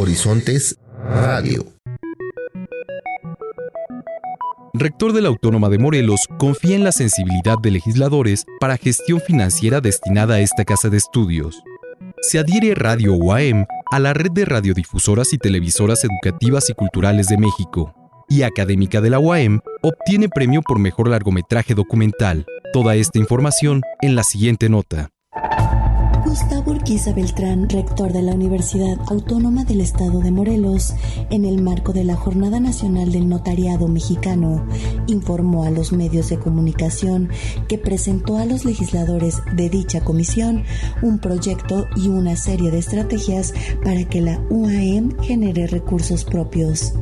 Horizontes 0.00 0.78
Radio. 1.10 1.66
Rector 4.72 5.12
de 5.12 5.22
la 5.22 5.28
Autónoma 5.28 5.68
de 5.70 5.78
Morelos 5.78 6.20
confía 6.38 6.76
en 6.76 6.84
la 6.84 6.92
sensibilidad 6.92 7.56
de 7.60 7.72
legisladores 7.72 8.44
para 8.60 8.76
gestión 8.76 9.20
financiera 9.20 9.80
destinada 9.80 10.36
a 10.36 10.40
esta 10.40 10.64
casa 10.64 10.88
de 10.88 10.98
estudios. 10.98 11.64
Se 12.20 12.38
adhiere 12.38 12.76
Radio 12.76 13.14
UAM 13.14 13.66
a 13.90 13.98
la 13.98 14.14
red 14.14 14.30
de 14.30 14.44
radiodifusoras 14.44 15.32
y 15.32 15.38
televisoras 15.38 16.04
educativas 16.04 16.70
y 16.70 16.74
culturales 16.74 17.26
de 17.26 17.38
México, 17.38 17.92
y 18.28 18.42
Académica 18.42 19.00
de 19.00 19.10
la 19.10 19.18
UAM 19.18 19.58
obtiene 19.82 20.28
premio 20.28 20.62
por 20.62 20.78
mejor 20.78 21.08
largometraje 21.08 21.74
documental. 21.74 22.46
Toda 22.72 22.94
esta 22.94 23.18
información 23.18 23.82
en 24.00 24.14
la 24.14 24.22
siguiente 24.22 24.68
nota. 24.68 25.10
Gustavo 26.28 26.72
Urquiza 26.72 27.14
Beltrán, 27.14 27.70
rector 27.70 28.12
de 28.12 28.20
la 28.20 28.34
Universidad 28.34 28.98
Autónoma 29.06 29.64
del 29.64 29.80
Estado 29.80 30.20
de 30.20 30.30
Morelos, 30.30 30.94
en 31.30 31.46
el 31.46 31.62
marco 31.62 31.94
de 31.94 32.04
la 32.04 32.16
Jornada 32.16 32.60
Nacional 32.60 33.12
del 33.12 33.30
Notariado 33.30 33.88
Mexicano, 33.88 34.66
informó 35.06 35.64
a 35.64 35.70
los 35.70 35.90
medios 35.90 36.28
de 36.28 36.38
comunicación 36.38 37.30
que 37.66 37.78
presentó 37.78 38.36
a 38.36 38.44
los 38.44 38.66
legisladores 38.66 39.40
de 39.54 39.70
dicha 39.70 40.02
comisión 40.02 40.64
un 41.00 41.18
proyecto 41.18 41.86
y 41.96 42.08
una 42.08 42.36
serie 42.36 42.70
de 42.70 42.80
estrategias 42.80 43.54
para 43.82 44.04
que 44.04 44.20
la 44.20 44.38
UAM 44.50 45.18
genere 45.22 45.66
recursos 45.66 46.24
propios. 46.24 46.92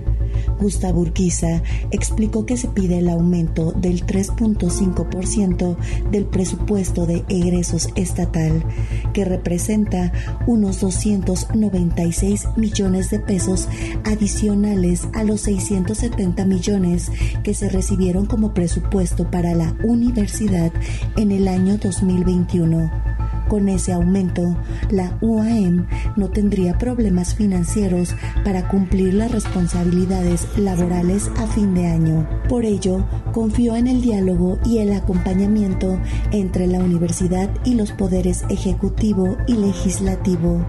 Gustavo 0.60 1.00
Urquiza 1.00 1.62
explicó 1.90 2.46
que 2.46 2.56
se 2.56 2.68
pide 2.68 2.98
el 2.98 3.08
aumento 3.08 3.72
del 3.72 4.04
3.5% 4.04 5.76
del 6.10 6.26
presupuesto 6.26 7.06
de 7.06 7.24
egresos 7.28 7.88
estatal, 7.94 8.64
que 9.12 9.24
representa 9.24 10.12
unos 10.46 10.80
296 10.80 12.48
millones 12.56 13.10
de 13.10 13.20
pesos 13.20 13.68
adicionales 14.04 15.08
a 15.14 15.24
los 15.24 15.42
670 15.42 16.44
millones 16.44 17.10
que 17.42 17.54
se 17.54 17.68
recibieron 17.68 18.26
como 18.26 18.54
presupuesto 18.54 19.30
para 19.30 19.54
la 19.54 19.76
universidad 19.84 20.72
en 21.16 21.32
el 21.32 21.48
año 21.48 21.76
2021 21.78 23.15
con 23.48 23.68
ese 23.68 23.92
aumento, 23.92 24.56
la 24.90 25.18
UAM 25.20 25.86
no 26.16 26.28
tendría 26.28 26.78
problemas 26.78 27.34
financieros 27.34 28.14
para 28.44 28.68
cumplir 28.68 29.14
las 29.14 29.30
responsabilidades 29.30 30.46
laborales 30.56 31.30
a 31.38 31.46
fin 31.46 31.74
de 31.74 31.86
año. 31.86 32.28
Por 32.48 32.64
ello, 32.64 33.04
confió 33.32 33.76
en 33.76 33.86
el 33.86 34.00
diálogo 34.00 34.58
y 34.64 34.78
el 34.78 34.92
acompañamiento 34.92 35.98
entre 36.32 36.66
la 36.66 36.78
universidad 36.78 37.50
y 37.64 37.74
los 37.74 37.92
poderes 37.92 38.44
ejecutivo 38.48 39.36
y 39.46 39.54
legislativo, 39.54 40.66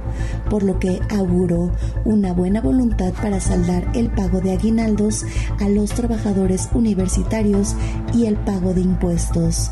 por 0.50 0.64
lo 0.64 0.80
que 0.80 1.00
auguró 1.10 1.72
una 2.06 2.34
buena 2.34 2.62
voluntad 2.62 3.14
para 3.22 3.40
saldar 3.40 3.92
el 3.94 4.10
pago 4.10 4.42
de 4.42 4.52
aguinaldos 4.52 5.26
a 5.60 5.70
los 5.70 5.92
trabajadores 5.92 6.70
universitarios 6.74 7.76
y 8.14 8.26
el 8.26 8.36
pago 8.36 8.74
de 8.74 8.82
impuestos. 8.82 9.72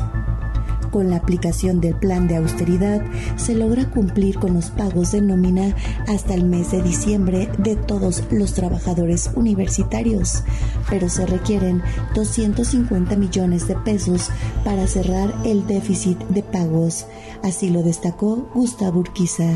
Con 0.96 1.10
la 1.10 1.16
aplicación 1.16 1.82
del 1.82 1.94
plan 1.94 2.26
de 2.26 2.36
austeridad 2.36 3.02
se 3.36 3.54
logra 3.54 3.84
cumplir 3.90 4.38
con 4.38 4.54
los 4.54 4.70
pagos 4.70 5.12
de 5.12 5.20
nómina 5.20 5.76
hasta 6.08 6.32
el 6.32 6.44
mes 6.44 6.70
de 6.70 6.80
diciembre 6.80 7.50
de 7.58 7.76
todos 7.76 8.22
los 8.30 8.54
trabajadores 8.54 9.30
universitarios, 9.34 10.42
pero 10.88 11.10
se 11.10 11.26
requieren 11.26 11.82
250 12.14 13.14
millones 13.14 13.68
de 13.68 13.74
pesos 13.74 14.30
para 14.64 14.86
cerrar 14.86 15.34
el 15.44 15.66
déficit 15.66 16.18
de 16.28 16.42
pagos. 16.42 17.04
Así 17.42 17.68
lo 17.68 17.82
destacó 17.82 18.48
Gustavo 18.54 19.00
Urquiza. 19.00 19.50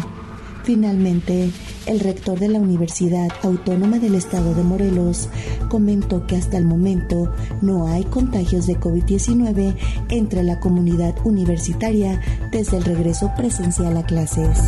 Finalmente, 0.70 1.50
el 1.86 1.98
rector 1.98 2.38
de 2.38 2.46
la 2.46 2.60
Universidad 2.60 3.28
Autónoma 3.42 3.98
del 3.98 4.14
Estado 4.14 4.54
de 4.54 4.62
Morelos 4.62 5.28
comentó 5.68 6.28
que 6.28 6.36
hasta 6.36 6.58
el 6.58 6.64
momento 6.64 7.32
no 7.60 7.88
hay 7.88 8.04
contagios 8.04 8.68
de 8.68 8.78
COVID-19 8.78 9.74
entre 10.10 10.44
la 10.44 10.60
comunidad 10.60 11.16
universitaria 11.24 12.20
desde 12.52 12.76
el 12.76 12.84
regreso 12.84 13.32
presencial 13.36 13.96
a 13.96 14.04
clases. 14.04 14.60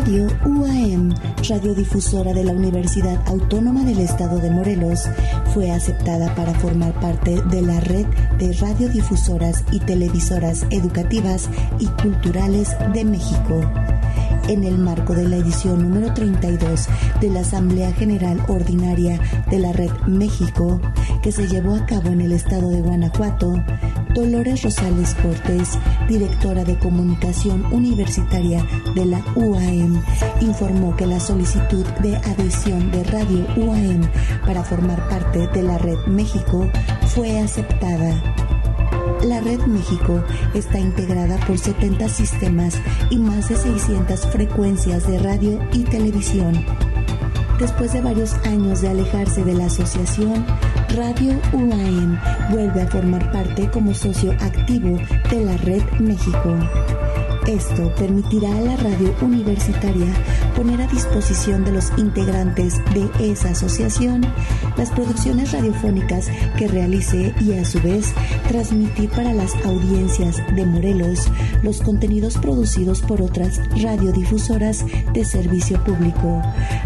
Radio 0.00 0.28
UAM, 0.46 1.14
radiodifusora 1.46 2.32
de 2.32 2.42
la 2.42 2.52
Universidad 2.52 3.22
Autónoma 3.26 3.84
del 3.84 3.98
Estado 3.98 4.38
de 4.38 4.50
Morelos, 4.50 5.04
fue 5.52 5.70
aceptada 5.70 6.34
para 6.34 6.54
formar 6.54 6.98
parte 7.00 7.42
de 7.50 7.60
la 7.60 7.80
red 7.80 8.06
de 8.38 8.50
radiodifusoras 8.54 9.62
y 9.72 9.78
televisoras 9.80 10.64
educativas 10.70 11.50
y 11.78 11.86
culturales 12.02 12.74
de 12.94 13.04
México. 13.04 13.60
En 14.48 14.64
el 14.64 14.78
marco 14.78 15.14
de 15.14 15.28
la 15.28 15.36
edición 15.36 15.90
número 15.90 16.14
32 16.14 16.88
de 17.20 17.28
la 17.28 17.40
Asamblea 17.40 17.92
General 17.92 18.42
Ordinaria 18.48 19.20
de 19.50 19.58
la 19.58 19.72
Red 19.72 19.92
México, 20.06 20.80
que 21.22 21.30
se 21.30 21.46
llevó 21.46 21.74
a 21.74 21.84
cabo 21.84 22.08
en 22.08 22.22
el 22.22 22.32
estado 22.32 22.70
de 22.70 22.80
Guanajuato, 22.80 23.52
Dolores 24.14 24.62
Rosales 24.62 25.14
Cortés, 25.14 25.78
directora 26.08 26.64
de 26.64 26.76
comunicación 26.78 27.64
universitaria 27.72 28.66
de 28.94 29.04
la 29.04 29.22
UAM, 29.36 30.02
informó 30.40 30.96
que 30.96 31.06
la 31.06 31.20
solicitud 31.20 31.84
de 32.02 32.16
adhesión 32.16 32.90
de 32.90 33.04
Radio 33.04 33.46
UAM 33.56 34.00
para 34.44 34.64
formar 34.64 35.08
parte 35.08 35.46
de 35.48 35.62
la 35.62 35.78
Red 35.78 36.06
México 36.06 36.68
fue 37.14 37.38
aceptada. 37.38 38.14
La 39.24 39.40
Red 39.40 39.60
México 39.66 40.24
está 40.54 40.78
integrada 40.78 41.36
por 41.46 41.58
70 41.58 42.08
sistemas 42.08 42.74
y 43.10 43.18
más 43.18 43.48
de 43.48 43.56
600 43.56 44.26
frecuencias 44.26 45.06
de 45.06 45.18
radio 45.18 45.60
y 45.72 45.84
televisión. 45.84 46.64
Después 47.60 47.92
de 47.92 48.00
varios 48.00 48.32
años 48.46 48.80
de 48.80 48.88
alejarse 48.88 49.44
de 49.44 49.52
la 49.52 49.66
asociación, 49.66 50.46
Radio 50.96 51.38
UAM 51.52 52.18
vuelve 52.50 52.80
a 52.80 52.86
formar 52.86 53.30
parte 53.30 53.70
como 53.70 53.92
socio 53.92 54.32
activo 54.40 54.96
de 55.30 55.44
la 55.44 55.58
Red 55.58 55.82
México. 56.00 56.56
Esto 57.50 57.92
permitirá 57.96 58.56
a 58.56 58.60
la 58.60 58.76
radio 58.76 59.12
universitaria 59.20 60.06
poner 60.54 60.80
a 60.82 60.86
disposición 60.86 61.64
de 61.64 61.72
los 61.72 61.90
integrantes 61.96 62.80
de 62.94 63.32
esa 63.32 63.48
asociación 63.50 64.24
las 64.76 64.90
producciones 64.92 65.50
radiofónicas 65.50 66.28
que 66.56 66.68
realice 66.68 67.34
y 67.40 67.54
a 67.54 67.64
su 67.64 67.80
vez 67.80 68.14
transmitir 68.46 69.10
para 69.10 69.32
las 69.32 69.52
audiencias 69.64 70.36
de 70.54 70.64
Morelos 70.64 71.28
los 71.64 71.82
contenidos 71.82 72.38
producidos 72.38 73.00
por 73.00 73.20
otras 73.20 73.60
radiodifusoras 73.82 74.84
de 75.12 75.24
servicio 75.24 75.82
público, 75.82 76.40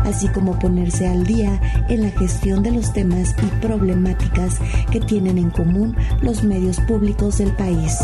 así 0.05 0.29
como 0.29 0.59
ponerse 0.59 1.07
al 1.07 1.27
día 1.27 1.61
en 1.91 2.01
la 2.01 2.11
gestión 2.11 2.63
de 2.63 2.71
los 2.71 2.91
temas 2.95 3.37
y 3.43 3.61
problemáticas 3.61 4.61
que 4.91 5.01
tienen 5.01 5.37
en 5.37 5.51
común 5.51 5.95
los 6.23 6.43
medios 6.43 6.81
públicos 6.81 7.37
del 7.37 7.53
país. 7.53 7.99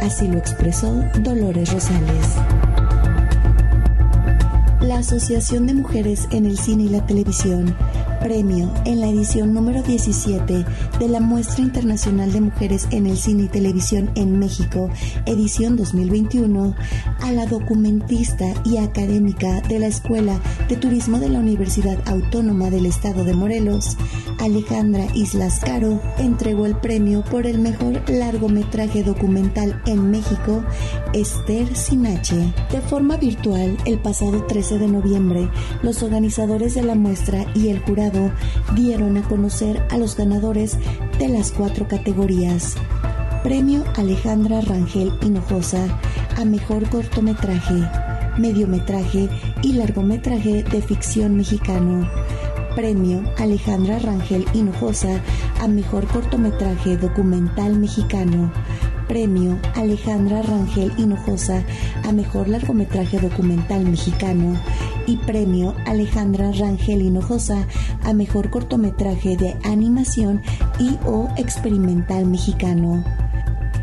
Así 0.00 0.28
lo 0.28 0.38
expresó 0.38 1.02
Dolores 1.20 1.72
La 4.80 4.98
Asociación 4.98 5.66
de 5.66 5.74
Mujeres 5.74 6.28
en 6.30 6.46
el 6.46 6.58
Cine 6.58 6.84
y 6.84 6.88
la 6.88 7.04
Televisión 7.06 7.74
premio 8.24 8.72
en 8.86 9.00
la 9.00 9.08
edición 9.08 9.52
número 9.52 9.82
17 9.82 10.64
de 10.98 11.08
la 11.08 11.20
Muestra 11.20 11.62
Internacional 11.62 12.32
de 12.32 12.40
Mujeres 12.40 12.88
en 12.90 13.06
el 13.06 13.18
Cine 13.18 13.42
y 13.44 13.48
Televisión 13.48 14.10
en 14.14 14.38
México, 14.38 14.88
edición 15.26 15.76
2021, 15.76 16.74
a 17.20 17.32
la 17.32 17.44
documentista 17.44 18.46
y 18.64 18.78
académica 18.78 19.60
de 19.68 19.78
la 19.78 19.88
Escuela 19.88 20.40
de 20.70 20.76
Turismo 20.76 21.18
de 21.18 21.28
la 21.28 21.38
Universidad 21.38 21.98
Autónoma 22.06 22.70
del 22.70 22.86
Estado 22.86 23.24
de 23.24 23.34
Morelos, 23.34 23.98
Alejandra 24.40 25.04
Islas 25.14 25.60
Caro, 25.60 26.00
entregó 26.18 26.64
el 26.64 26.76
premio 26.76 27.22
por 27.24 27.46
el 27.46 27.58
mejor 27.58 28.08
largometraje 28.08 29.02
documental 29.02 29.82
en 29.84 30.10
México, 30.10 30.64
Esther 31.12 31.76
Sinache. 31.76 32.54
De 32.72 32.80
forma 32.80 33.18
virtual, 33.18 33.76
el 33.84 33.98
pasado 33.98 34.46
13 34.46 34.78
de 34.78 34.88
noviembre, 34.88 35.50
los 35.82 36.02
organizadores 36.02 36.74
de 36.74 36.82
la 36.84 36.94
muestra 36.94 37.44
y 37.54 37.68
el 37.68 37.80
jurado 37.80 38.13
dieron 38.74 39.16
a 39.16 39.22
conocer 39.22 39.82
a 39.90 39.98
los 39.98 40.16
ganadores 40.16 40.78
de 41.18 41.28
las 41.28 41.52
cuatro 41.52 41.86
categorías. 41.88 42.76
Premio 43.42 43.84
Alejandra 43.96 44.60
Rangel 44.62 45.12
Hinojosa 45.22 45.86
a 46.36 46.44
Mejor 46.44 46.88
Cortometraje, 46.88 47.74
Mediometraje 48.38 49.28
y 49.62 49.72
Largometraje 49.74 50.62
de 50.62 50.82
Ficción 50.82 51.36
Mexicano. 51.36 52.08
Premio 52.74 53.22
Alejandra 53.38 53.98
Rangel 53.98 54.44
Hinojosa 54.52 55.20
a 55.60 55.68
Mejor 55.68 56.06
Cortometraje 56.06 56.96
Documental 56.96 57.78
Mexicano. 57.78 58.52
Premio 59.08 59.58
Alejandra 59.74 60.42
Rangel 60.42 60.92
Hinojosa 60.96 61.62
a 62.04 62.12
Mejor 62.12 62.48
Largometraje 62.48 63.18
Documental 63.18 63.84
Mexicano 63.84 64.58
y 65.06 65.16
Premio 65.18 65.74
Alejandra 65.86 66.50
Rangel 66.52 67.02
Hinojosa 67.02 67.66
a 68.02 68.12
Mejor 68.12 68.50
Cortometraje 68.50 69.36
de 69.36 69.56
Animación 69.64 70.42
y 70.78 70.98
o 71.06 71.28
Experimental 71.36 72.26
Mexicano. 72.26 73.23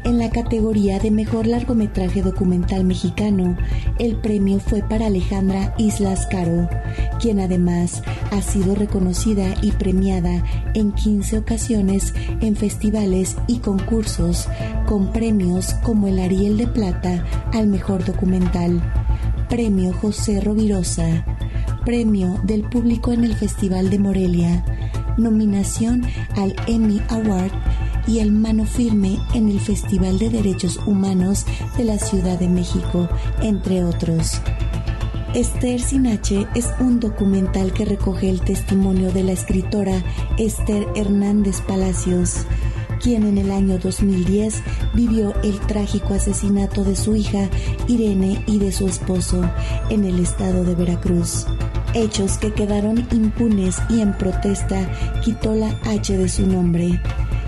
En 0.03 0.17
la 0.17 0.31
categoría 0.31 0.97
de 0.97 1.11
Mejor 1.11 1.45
Largometraje 1.45 2.23
Documental 2.23 2.83
Mexicano, 2.83 3.55
el 3.99 4.15
premio 4.15 4.59
fue 4.59 4.81
para 4.81 5.05
Alejandra 5.05 5.75
Islas 5.77 6.25
Caro, 6.25 6.67
quien 7.19 7.39
además 7.39 8.01
ha 8.31 8.41
sido 8.41 8.73
reconocida 8.73 9.53
y 9.61 9.71
premiada 9.71 10.43
en 10.73 10.91
15 10.91 11.37
ocasiones 11.37 12.15
en 12.41 12.55
festivales 12.55 13.37
y 13.45 13.59
concursos, 13.59 14.47
con 14.87 15.11
premios 15.13 15.75
como 15.83 16.07
el 16.07 16.19
Ariel 16.19 16.57
de 16.57 16.67
Plata 16.67 17.23
al 17.53 17.67
Mejor 17.67 18.03
Documental, 18.03 18.81
Premio 19.49 19.93
José 19.93 20.41
Rovirosa, 20.41 21.25
Premio 21.85 22.39
del 22.43 22.63
Público 22.63 23.13
en 23.13 23.23
el 23.23 23.35
Festival 23.35 23.91
de 23.91 23.99
Morelia, 23.99 24.65
nominación 25.17 26.03
al 26.35 26.55
Emmy 26.67 27.01
Award 27.09 27.51
y 28.07 28.19
el 28.19 28.31
Mano 28.31 28.65
Firme 28.65 29.19
en 29.33 29.49
el 29.49 29.59
Festival 29.59 30.19
de 30.19 30.29
Derechos 30.29 30.79
Humanos 30.85 31.45
de 31.77 31.85
la 31.85 31.97
Ciudad 31.97 32.39
de 32.39 32.47
México, 32.47 33.09
entre 33.41 33.83
otros. 33.83 34.41
Esther 35.33 35.79
Sinache 35.79 36.45
es 36.55 36.69
un 36.81 36.99
documental 36.99 37.71
que 37.71 37.85
recoge 37.85 38.29
el 38.29 38.41
testimonio 38.41 39.11
de 39.11 39.23
la 39.23 39.31
escritora 39.31 40.03
Esther 40.37 40.85
Hernández 40.95 41.61
Palacios, 41.61 42.45
quien 43.01 43.25
en 43.25 43.37
el 43.37 43.49
año 43.51 43.77
2010 43.77 44.61
vivió 44.93 45.33
el 45.41 45.57
trágico 45.61 46.15
asesinato 46.15 46.83
de 46.83 46.97
su 46.97 47.15
hija 47.15 47.49
Irene 47.87 48.43
y 48.45 48.59
de 48.59 48.73
su 48.73 48.87
esposo 48.87 49.41
en 49.89 50.03
el 50.03 50.19
estado 50.19 50.65
de 50.65 50.75
Veracruz. 50.75 51.45
Hechos 51.93 52.37
que 52.37 52.53
quedaron 52.53 53.05
impunes 53.11 53.77
y 53.89 54.01
en 54.01 54.17
protesta 54.17 54.89
quitó 55.23 55.55
la 55.55 55.69
H 55.85 56.17
de 56.17 56.29
su 56.29 56.45
nombre. 56.45 57.01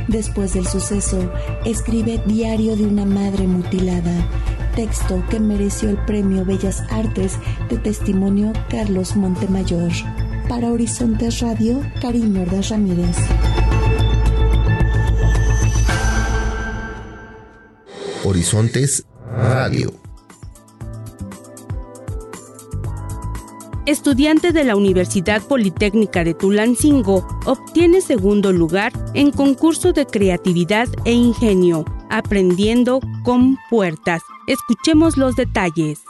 Después 0.07 0.53
del 0.53 0.67
suceso, 0.67 1.31
escribe 1.65 2.21
Diario 2.25 2.75
de 2.75 2.85
una 2.85 3.05
Madre 3.05 3.47
Mutilada, 3.47 4.13
texto 4.75 5.23
que 5.29 5.39
mereció 5.39 5.89
el 5.89 5.97
Premio 6.05 6.45
Bellas 6.45 6.83
Artes 6.89 7.37
de 7.69 7.77
Testimonio 7.77 8.51
Carlos 8.69 9.15
Montemayor. 9.15 9.91
Para 10.49 10.71
Horizontes 10.71 11.39
Radio, 11.39 11.81
Karim 12.01 12.35
Ramírez. 12.45 13.15
Horizontes 18.25 19.05
Radio. 19.35 20.02
Estudiante 23.93 24.51
de 24.51 24.63
la 24.63 24.75
Universidad 24.75 25.43
Politécnica 25.43 26.23
de 26.23 26.33
Tulancingo, 26.33 27.25
obtiene 27.45 28.01
segundo 28.01 28.51
lugar 28.51 28.91
en 29.13 29.31
concurso 29.31 29.93
de 29.93 30.07
creatividad 30.07 30.87
e 31.05 31.13
ingenio, 31.13 31.85
aprendiendo 32.09 32.99
con 33.23 33.57
puertas. 33.69 34.23
Escuchemos 34.47 35.15
los 35.15 35.35
detalles. 35.35 36.01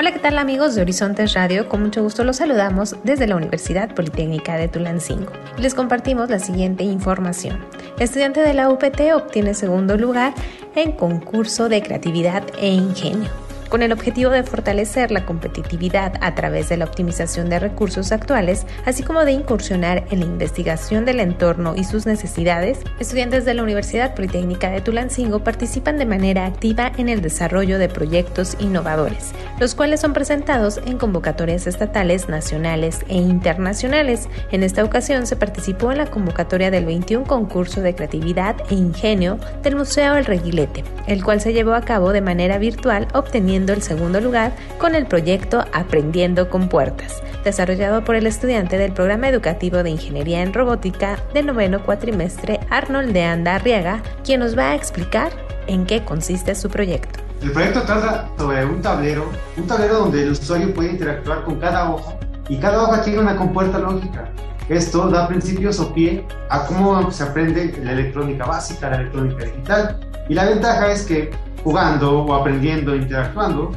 Hola, 0.00 0.12
¿qué 0.12 0.18
tal 0.18 0.38
amigos 0.38 0.74
de 0.74 0.80
Horizontes 0.80 1.34
Radio? 1.34 1.68
Con 1.68 1.82
mucho 1.82 2.02
gusto 2.02 2.24
los 2.24 2.36
saludamos 2.38 2.96
desde 3.04 3.26
la 3.26 3.36
Universidad 3.36 3.94
Politécnica 3.94 4.56
de 4.56 4.66
Tulancingo. 4.66 5.30
Les 5.58 5.74
compartimos 5.74 6.30
la 6.30 6.38
siguiente 6.38 6.84
información. 6.84 7.62
estudiante 7.98 8.40
de 8.40 8.54
la 8.54 8.70
UPT 8.70 9.12
obtiene 9.14 9.52
segundo 9.52 9.98
lugar 9.98 10.32
en 10.74 10.92
concurso 10.92 11.68
de 11.68 11.82
creatividad 11.82 12.44
e 12.58 12.70
ingenio 12.70 13.28
con 13.70 13.82
el 13.82 13.92
objetivo 13.92 14.30
de 14.32 14.42
fortalecer 14.42 15.12
la 15.12 15.24
competitividad 15.24 16.14
a 16.20 16.34
través 16.34 16.68
de 16.68 16.76
la 16.76 16.84
optimización 16.84 17.48
de 17.48 17.60
recursos 17.60 18.12
actuales, 18.12 18.66
así 18.84 19.02
como 19.02 19.24
de 19.24 19.32
incursionar 19.32 20.04
en 20.10 20.20
la 20.20 20.26
investigación 20.26 21.04
del 21.04 21.20
entorno 21.20 21.74
y 21.76 21.84
sus 21.84 22.04
necesidades, 22.04 22.80
estudiantes 22.98 23.44
de 23.44 23.54
la 23.54 23.62
Universidad 23.62 24.14
Politécnica 24.14 24.70
de 24.70 24.80
Tulancingo 24.80 25.44
participan 25.44 25.98
de 25.98 26.06
manera 26.06 26.46
activa 26.46 26.92
en 26.98 27.08
el 27.08 27.22
desarrollo 27.22 27.78
de 27.78 27.88
proyectos 27.88 28.56
innovadores, 28.58 29.30
los 29.60 29.74
cuales 29.76 30.00
son 30.00 30.12
presentados 30.12 30.80
en 30.84 30.98
convocatorias 30.98 31.68
estatales, 31.68 32.28
nacionales 32.28 33.00
e 33.08 33.16
internacionales. 33.16 34.28
En 34.50 34.64
esta 34.64 34.82
ocasión 34.82 35.26
se 35.26 35.36
participó 35.36 35.92
en 35.92 35.98
la 35.98 36.06
convocatoria 36.06 36.72
del 36.72 36.86
21 36.86 37.24
concurso 37.24 37.80
de 37.82 37.94
creatividad 37.94 38.56
e 38.68 38.74
ingenio 38.74 39.38
del 39.62 39.76
Museo 39.76 40.16
El 40.16 40.24
Reguilete, 40.24 40.82
el 41.06 41.22
cual 41.22 41.40
se 41.40 41.52
llevó 41.52 41.74
a 41.74 41.82
cabo 41.82 42.12
de 42.12 42.20
manera 42.20 42.58
virtual 42.58 43.06
obteniendo 43.14 43.59
el 43.68 43.82
segundo 43.82 44.20
lugar 44.20 44.52
con 44.78 44.94
el 44.94 45.06
proyecto 45.06 45.64
Aprendiendo 45.72 46.48
con 46.48 46.68
Puertas, 46.68 47.22
desarrollado 47.44 48.04
por 48.04 48.16
el 48.16 48.26
estudiante 48.26 48.78
del 48.78 48.92
programa 48.92 49.28
educativo 49.28 49.82
de 49.82 49.90
Ingeniería 49.90 50.42
en 50.42 50.52
Robótica 50.52 51.18
de 51.34 51.42
noveno 51.42 51.82
cuatrimestre 51.84 52.60
Arnold 52.70 53.12
de 53.12 53.24
Anda 53.24 53.56
Arriaga, 53.56 54.02
quien 54.24 54.40
nos 54.40 54.56
va 54.56 54.70
a 54.70 54.74
explicar 54.74 55.30
en 55.66 55.86
qué 55.86 56.04
consiste 56.04 56.54
su 56.54 56.68
proyecto. 56.70 57.20
El 57.42 57.52
proyecto 57.52 57.82
trata 57.82 58.28
sobre 58.36 58.64
un 58.64 58.82
tablero, 58.82 59.30
un 59.56 59.66
tablero 59.66 60.00
donde 60.00 60.22
el 60.22 60.32
usuario 60.32 60.74
puede 60.74 60.90
interactuar 60.90 61.44
con 61.44 61.58
cada 61.58 61.90
hoja 61.90 62.16
y 62.48 62.58
cada 62.58 62.82
hoja 62.82 63.02
tiene 63.02 63.20
una 63.20 63.36
compuerta 63.36 63.78
lógica. 63.78 64.30
Esto 64.68 65.08
da 65.08 65.26
principios 65.26 65.80
o 65.80 65.92
pie 65.92 66.24
a 66.48 66.66
cómo 66.66 67.10
se 67.10 67.24
aprende 67.24 67.76
la 67.82 67.92
electrónica 67.92 68.44
básica, 68.44 68.90
la 68.90 68.96
electrónica 68.96 69.44
digital. 69.44 70.00
Y 70.28 70.34
la 70.34 70.44
ventaja 70.44 70.92
es 70.92 71.02
que 71.02 71.30
jugando 71.62 72.24
o 72.24 72.34
aprendiendo, 72.34 72.94
interactuando, 72.94 73.72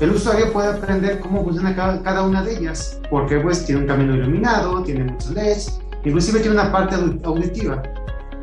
el 0.00 0.12
usuario 0.12 0.50
puede 0.50 0.68
aprender 0.68 1.20
cómo 1.20 1.44
funciona 1.44 1.76
cada, 1.76 2.22
una 2.22 2.42
de 2.42 2.56
ellas, 2.56 2.98
porque 3.10 3.38
pues 3.38 3.66
tiene 3.66 3.82
un 3.82 3.86
camino 3.86 4.14
iluminado, 4.14 4.82
tiene 4.82 5.04
muchos 5.04 5.30
LEDs, 5.32 5.78
inclusive 6.04 6.40
tiene 6.40 6.54
una 6.54 6.72
parte 6.72 6.96
auditiva. 7.22 7.82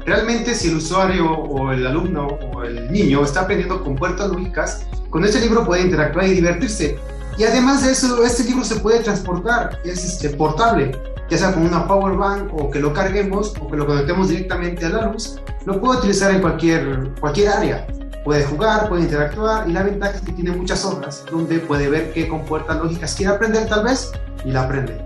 Realmente 0.05 0.53
si 0.53 0.69
el 0.69 0.77
usuario 0.77 1.31
o 1.31 1.71
el 1.71 1.85
alumno 1.87 2.27
o 2.27 2.63
el 2.63 2.91
niño 2.91 3.23
está 3.23 3.41
aprendiendo 3.41 3.83
con 3.83 3.95
puertas 3.95 4.29
lógicas, 4.29 4.85
con 5.09 5.25
este 5.25 5.41
libro 5.41 5.65
puede 5.65 5.81
interactuar 5.81 6.27
y 6.27 6.33
divertirse. 6.33 6.99
Y 7.39 7.43
además 7.43 7.83
de 7.83 7.91
eso, 7.91 8.23
este 8.23 8.43
libro 8.43 8.63
se 8.63 8.75
puede 8.75 8.99
transportar, 8.99 9.79
es 9.83 10.05
este, 10.05 10.29
portable, 10.29 10.95
ya 11.27 11.37
sea 11.39 11.53
con 11.53 11.63
una 11.63 11.87
power 11.87 12.15
bank 12.15 12.53
o 12.53 12.69
que 12.69 12.79
lo 12.79 12.93
carguemos 12.93 13.55
o 13.59 13.67
que 13.67 13.77
lo 13.77 13.87
conectemos 13.87 14.29
directamente 14.29 14.85
a 14.85 14.89
la 14.89 15.05
luz, 15.07 15.39
lo 15.65 15.81
puedo 15.81 15.97
utilizar 15.97 16.29
en 16.31 16.41
cualquier, 16.41 17.13
cualquier 17.19 17.49
área 17.49 17.87
puede 18.27 18.43
jugar, 18.43 18.89
puede 18.89 19.03
interactuar 19.03 19.69
y 19.69 19.71
la 19.71 19.83
ventaja 19.83 20.17
es 20.17 20.21
que 20.21 20.33
tiene 20.33 20.51
muchas 20.51 20.83
hojas 20.83 21.23
donde 21.31 21.59
puede 21.59 21.87
ver 21.87 22.11
qué 22.11 22.27
compuertas 22.27 22.75
lógicas 22.75 23.15
quiere 23.15 23.31
aprender 23.31 23.69
tal 23.69 23.85
vez 23.85 24.11
y 24.43 24.51
la 24.51 24.63
aprende. 24.63 25.01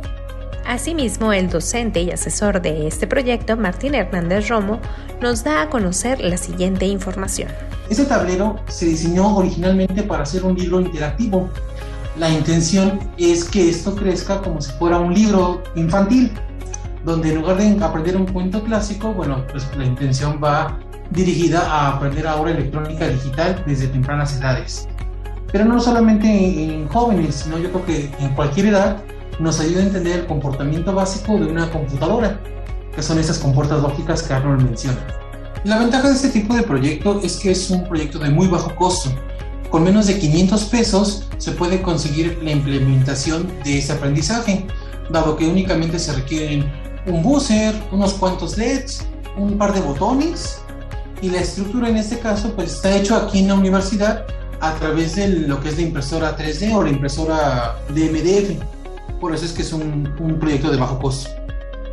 Asimismo, 0.66 1.32
el 1.32 1.48
docente 1.48 2.02
y 2.02 2.10
asesor 2.10 2.64
de 2.64 2.88
este 2.88 3.06
proyecto, 3.06 3.56
Martín 3.58 3.94
Hernández 3.94 4.50
Romo, 4.50 4.80
nos 5.22 5.44
da 5.44 5.62
a 5.62 5.70
conocer 5.70 6.20
la 6.20 6.36
siguiente 6.36 6.88
información. 6.88 7.50
Este 7.92 8.06
tablero 8.06 8.56
se 8.68 8.88
diseñó 8.88 9.38
originalmente 9.38 10.02
para 10.02 10.26
ser 10.26 10.44
un 10.44 10.56
libro 10.58 10.82
interactivo. 10.82 11.48
La 12.18 12.28
intención 12.28 13.00
es 13.18 13.44
que 13.44 13.70
esto 13.70 13.96
crezca 13.96 14.42
como 14.42 14.60
si 14.62 14.72
fuera 14.72 14.98
un 14.98 15.14
libro 15.14 15.62
infantil, 15.76 16.32
donde 17.06 17.30
en 17.30 17.36
lugar 17.36 17.58
de 17.58 17.86
aprender 17.86 18.18
un 18.18 18.26
cuento 18.26 18.64
clásico, 18.64 19.14
bueno, 19.14 19.46
pues 19.52 19.68
la 19.78 19.86
intención 19.86 20.40
va 20.44 20.80
dirigida 21.12 21.62
a 21.62 21.96
aprender 21.96 22.26
ahora 22.28 22.52
electrónica 22.52 23.08
digital 23.08 23.64
desde 23.66 23.88
tempranas 23.88 24.36
edades. 24.38 24.88
Pero 25.52 25.66
no 25.66 25.80
solamente 25.80 26.28
en 26.28 26.88
jóvenes, 26.88 27.36
sino 27.36 27.60
yo 27.60 27.70
creo 27.72 27.86
que 27.86 28.12
en 28.20 28.34
cualquier 28.36 28.68
edad 28.68 28.98
nos 29.40 29.60
ayuda 29.60 29.82
a 29.82 29.86
entender 29.86 30.20
el 30.22 30.26
comportamiento 30.26 30.94
básico 30.94 31.38
de 31.38 31.46
una 31.46 31.70
computadora, 31.70 32.40
que 32.96 33.02
son 33.02 33.20
esas 33.20 33.38
compuertas 33.40 33.82
lógicas 33.82 34.24
que 34.24 34.34
Arnold 34.34 34.64
menciona. 34.64 35.00
La 35.64 35.78
ventaja 35.78 36.08
de 36.08 36.16
este 36.16 36.30
tipo 36.30 36.56
de 36.56 36.64
proyecto 36.64 37.20
es 37.24 37.38
que 37.38 37.52
es 37.52 37.70
un 37.70 37.84
proyecto 37.84 38.18
de 38.20 38.30
muy 38.30 38.48
bajo 38.48 38.74
costo. 38.76 39.10
Con 39.70 39.84
menos 39.84 40.08
de 40.08 40.18
500 40.18 40.64
pesos 40.66 41.30
se 41.38 41.52
puede 41.52 41.82
conseguir 41.82 42.40
la 42.42 42.52
implementación 42.52 43.48
de 43.64 43.80
ese 43.80 43.94
aprendizaje, 43.94 44.66
dado 45.10 45.36
que 45.36 45.48
únicamente 45.48 46.00
se 46.00 46.14
requieren 46.14 46.72
un 47.06 47.22
buzzer, 47.22 47.76
unos 47.92 48.14
cuantos 48.14 48.58
LEDs, 48.58 49.06
un 49.38 49.58
par 49.58 49.74
de 49.74 49.82
botones 49.82 50.62
y 51.22 51.30
la 51.30 51.40
estructura 51.40 51.90
en 51.90 51.98
este 51.98 52.20
caso 52.20 52.54
pues 52.56 52.74
está 52.74 52.96
hecho 52.96 53.16
aquí 53.16 53.40
en 53.40 53.48
la 53.48 53.56
universidad 53.56 54.26
a 54.60 54.74
través 54.76 55.16
de 55.16 55.28
lo 55.28 55.60
que 55.60 55.70
es 55.70 55.78
la 55.78 55.84
impresora 55.84 56.38
3D 56.38 56.74
o 56.76 56.84
la 56.84 56.90
impresora 56.90 57.78
de 57.90 58.10
MDF. 58.10 59.20
Por 59.20 59.34
eso 59.34 59.46
es 59.46 59.54
que 59.54 59.62
es 59.62 59.74
un, 59.74 60.14
un 60.20 60.40
proyecto 60.40 60.72
de 60.72 60.78
bajo 60.78 61.00
costo. 61.00 61.30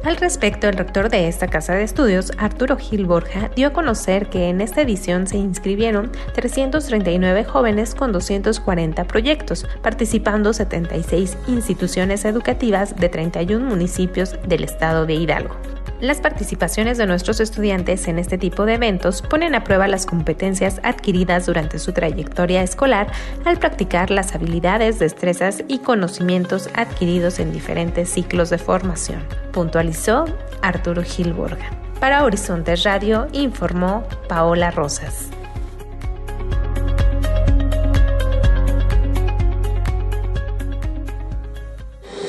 Al 0.04 0.16
respecto, 0.16 0.68
el 0.68 0.76
rector 0.76 1.10
de 1.10 1.28
esta 1.28 1.48
casa 1.48 1.74
de 1.74 1.82
estudios, 1.82 2.30
Arturo 2.38 2.76
Gil 2.78 3.04
Borja, 3.04 3.50
dio 3.56 3.68
a 3.68 3.72
conocer 3.72 4.30
que 4.30 4.48
en 4.48 4.60
esta 4.60 4.80
edición 4.80 5.26
se 5.26 5.38
inscribieron 5.38 6.12
339 6.34 7.44
jóvenes 7.44 7.94
con 7.94 8.12
240 8.12 9.04
proyectos, 9.04 9.66
participando 9.82 10.52
76 10.52 11.36
instituciones 11.48 12.24
educativas 12.24 12.94
de 12.96 13.08
31 13.08 13.64
municipios 13.64 14.36
del 14.46 14.64
estado 14.64 15.04
de 15.04 15.14
Hidalgo. 15.14 15.56
Las 16.00 16.20
participaciones 16.20 16.96
de 16.96 17.06
nuestros 17.06 17.40
estudiantes 17.40 18.06
en 18.06 18.20
este 18.20 18.38
tipo 18.38 18.66
de 18.66 18.74
eventos 18.74 19.20
ponen 19.20 19.56
a 19.56 19.64
prueba 19.64 19.88
las 19.88 20.06
competencias 20.06 20.80
adquiridas 20.84 21.46
durante 21.46 21.80
su 21.80 21.92
trayectoria 21.92 22.62
escolar 22.62 23.11
al 23.44 23.58
practicar 23.58 24.12
las 24.12 24.32
habilidades, 24.32 25.00
destrezas 25.00 25.64
y 25.66 25.78
conocimientos 25.80 26.70
adquiridos 26.74 27.40
en 27.40 27.52
diferentes 27.52 28.08
ciclos 28.11 28.48
de 28.50 28.58
formación, 28.58 29.24
puntualizó 29.52 30.26
Arturo 30.62 31.02
Gilborga. 31.02 31.68
Para 31.98 32.22
Horizontes 32.22 32.84
Radio 32.84 33.26
informó 33.32 34.06
Paola 34.28 34.70
Rosas. 34.70 35.30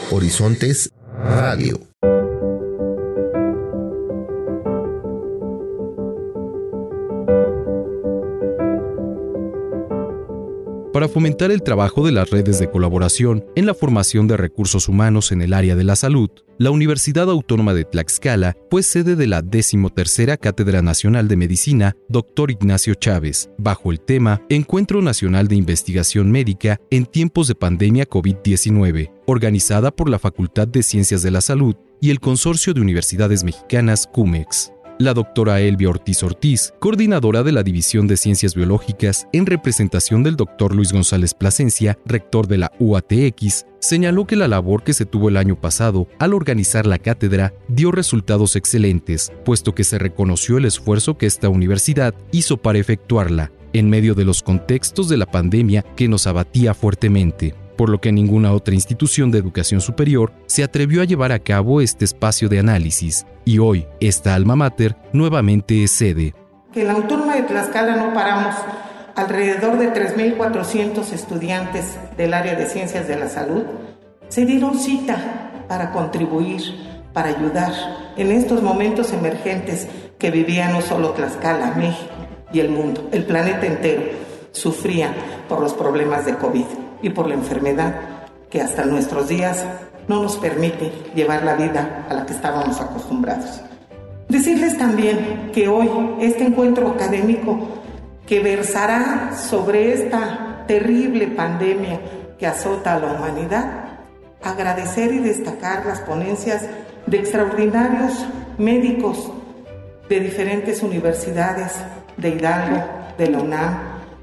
Horizontes 0.10 0.92
Radio. 1.24 1.80
Fomentar 11.10 11.52
el 11.52 11.64
trabajo 11.64 12.06
de 12.06 12.12
las 12.12 12.30
redes 12.30 12.60
de 12.60 12.70
colaboración 12.70 13.46
en 13.56 13.66
la 13.66 13.74
formación 13.74 14.28
de 14.28 14.38
recursos 14.38 14.88
humanos 14.88 15.32
en 15.32 15.42
el 15.42 15.54
área 15.54 15.76
de 15.76 15.84
la 15.84 15.96
salud, 15.96 16.30
la 16.58 16.72
Universidad 16.72 17.30
Autónoma 17.30 17.74
de 17.74 17.86
Tlaxcala 17.86 18.56
fue 18.70 18.84
sede 18.84 19.16
de 19.16 19.28
la 19.28 19.42
decimotercera 19.42 20.38
Cátedra 20.38 20.82
Nacional 20.82 21.28
de 21.28 21.38
Medicina 21.38 21.96
Dr. 22.10 22.52
Ignacio 22.52 22.96
Chávez, 22.96 23.50
bajo 23.58 23.92
el 23.92 24.00
tema 24.00 24.42
Encuentro 24.50 25.02
Nacional 25.02 25.48
de 25.48 25.56
Investigación 25.56 26.32
Médica 26.32 26.80
en 26.92 27.06
tiempos 27.06 27.48
de 27.48 27.56
pandemia 27.56 28.08
COVID-19, 28.08 29.12
organizada 29.26 29.92
por 29.92 30.10
la 30.10 30.20
Facultad 30.20 30.68
de 30.68 30.84
Ciencias 30.84 31.22
de 31.22 31.32
la 31.32 31.42
Salud 31.42 31.76
y 32.02 32.12
el 32.12 32.20
Consorcio 32.20 32.74
de 32.74 32.82
Universidades 32.82 33.44
Mexicanas 33.44 34.08
CUMEX 34.12 34.72
la 35.00 35.14
doctora 35.14 35.62
Elvia 35.62 35.90
Ortiz 35.90 36.24
Ortiz, 36.24 36.74
coordinadora 36.78 37.42
de 37.42 37.54
la 37.54 37.64
División 37.64 38.06
de 38.06 38.18
Ciencias 38.18 38.54
Biológicas, 38.54 39.30
en 39.32 39.46
representación 39.46 40.24
del 40.24 40.36
doctor 40.36 40.76
Luis 40.76 40.92
González 40.92 41.34
Plasencia, 41.34 41.98
rector 42.06 42.48
de 42.48 42.58
la 42.58 42.74
UATX, 42.80 43.66
señaló 43.80 44.28
que 44.28 44.36
la 44.36 44.50
labor 44.50 44.84
que 44.84 44.94
se 44.94 45.06
tuvo 45.06 45.30
el 45.30 45.38
año 45.38 45.56
pasado 45.56 46.10
al 46.20 46.34
organizar 46.34 46.86
la 46.86 47.00
cátedra 47.00 47.54
dio 47.70 47.94
resultados 47.94 48.58
excelentes, 48.58 49.32
puesto 49.46 49.74
que 49.74 49.86
se 49.86 49.98
reconoció 49.98 50.58
el 50.58 50.66
esfuerzo 50.66 51.18
que 51.18 51.28
esta 51.28 51.48
universidad 51.48 52.14
hizo 52.34 52.58
para 52.58 52.80
efectuarla, 52.80 53.54
en 53.72 53.90
medio 53.90 54.16
de 54.16 54.26
los 54.26 54.44
contextos 54.44 55.08
de 55.08 55.16
la 55.16 55.28
pandemia 55.28 55.84
que 55.96 56.10
nos 56.10 56.28
abatía 56.28 56.74
fuertemente 56.74 57.56
por 57.80 57.88
lo 57.88 58.02
que 58.02 58.12
ninguna 58.12 58.52
otra 58.52 58.76
institución 58.76 59.32
de 59.32 59.38
educación 59.38 59.80
superior 59.80 60.34
se 60.48 60.66
atrevió 60.66 61.02
a 61.02 61.06
llevar 61.06 61.32
a 61.32 61.40
cabo 61.40 61.80
este 61.80 62.04
espacio 62.04 62.50
de 62.50 62.60
análisis, 62.60 63.26
y 63.50 63.58
hoy 63.58 63.88
esta 64.00 64.36
alma 64.36 64.56
mater 64.56 64.96
nuevamente 65.12 65.84
es 65.84 65.90
sede. 65.90 66.36
Que 66.72 66.82
en 66.82 66.88
la 66.88 66.94
Autónoma 66.94 67.34
de 67.34 67.42
Tlaxcala 67.42 67.96
no 67.96 68.14
paramos 68.14 68.54
alrededor 69.16 69.80
de 69.80 69.92
3.400 69.92 71.12
estudiantes 71.14 71.98
del 72.16 72.36
área 72.36 72.54
de 72.54 72.68
ciencias 72.68 73.08
de 73.08 73.16
la 73.18 73.28
salud 73.28 73.64
se 74.28 74.46
dieron 74.46 74.78
cita 74.78 75.66
para 75.68 75.92
contribuir, 75.92 76.62
para 77.12 77.30
ayudar 77.30 77.74
en 78.18 78.32
estos 78.32 78.62
momentos 78.62 79.14
emergentes 79.14 79.88
que 80.20 80.30
vivía 80.30 80.70
no 80.70 80.82
solo 80.82 81.14
Tlaxcala, 81.14 81.74
México 81.74 82.14
y 82.54 82.60
el 82.60 82.70
mundo, 82.70 83.10
el 83.12 83.26
planeta 83.26 83.66
entero, 83.66 84.04
sufría 84.52 85.12
por 85.48 85.60
los 85.60 85.74
problemas 85.74 86.24
de 86.28 86.36
COVID. 86.36 86.66
y 87.02 87.12
por 87.12 87.28
la 87.28 87.34
enfermedad 87.34 87.96
que 88.50 88.62
hasta 88.62 88.84
nuestros 88.84 89.30
días 89.30 89.66
no 90.10 90.24
nos 90.24 90.38
permite 90.38 90.92
llevar 91.16 91.44
la 91.44 91.54
vida 91.54 92.06
a 92.10 92.14
la 92.14 92.26
que 92.26 92.34
estábamos 92.34 92.82
acostumbrados. 92.82 93.62
Decirles 94.28 94.78
también 94.78 95.52
que 95.54 95.70
hoy 95.70 95.90
este 96.20 96.44
encuentro 96.44 96.90
académico 96.90 97.60
que 98.28 98.40
versará 98.42 99.38
sobre 99.38 99.94
esta 99.94 100.66
terrible 100.68 101.28
pandemia 101.28 102.02
que 102.38 102.48
azota 102.48 102.96
a 102.96 103.00
la 103.00 103.14
humanidad, 103.14 103.66
agradecer 104.44 105.14
y 105.14 105.20
destacar 105.20 105.86
las 105.86 106.02
ponencias 106.02 106.64
de 107.06 107.18
extraordinarios 107.18 108.26
médicos 108.58 109.32
de 110.10 110.20
diferentes 110.20 110.82
universidades 110.82 111.74
de 112.18 112.30
Hidalgo, 112.30 112.84
de 113.18 113.30
la 113.30 113.40
UNAM, 113.40 113.78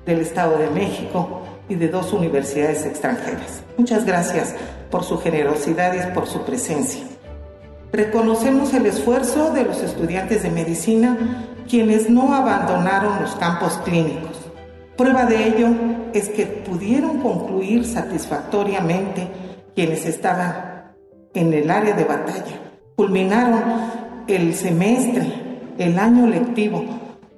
del 0.05 0.21
Estado 0.21 0.59
de 0.59 0.71
México 0.71 1.46
y 1.69 1.75
de 1.75 1.89
dos 1.89 2.13
universidades 2.13 2.85
extranjeras. 2.87 3.63
Muchas 3.77 4.05
gracias 4.05 4.55
por 4.91 5.05
su 5.05 5.19
generosidad 5.19 5.95
y 5.95 6.15
por 6.15 6.27
su 6.27 6.43
presencia. 6.45 7.03
Reconocemos 7.93 8.75
el 8.75 8.87
esfuerzo 8.87 9.53
de 9.53 9.65
los 9.65 9.83
estudiantes 9.83 10.43
de 10.43 10.51
medicina 10.51 11.17
quienes 11.69 12.09
no 12.09 12.35
abandonaron 12.35 13.21
los 13.21 13.35
campos 13.37 13.81
clínicos. 13.85 14.37
Prueba 14.97 15.27
de 15.27 15.49
ello 15.49 15.69
es 16.13 16.29
que 16.29 16.47
pudieron 16.47 17.19
concluir 17.19 17.85
satisfactoriamente 17.85 19.29
quienes 19.75 20.07
estaban 20.07 20.93
en 21.35 21.53
el 21.53 21.71
área 21.71 21.95
de 21.95 22.05
batalla. 22.05 22.61
Culminaron 22.97 23.63
el 24.27 24.55
semestre, 24.55 25.27
el 25.77 25.99
año 25.99 26.27
lectivo 26.27 26.85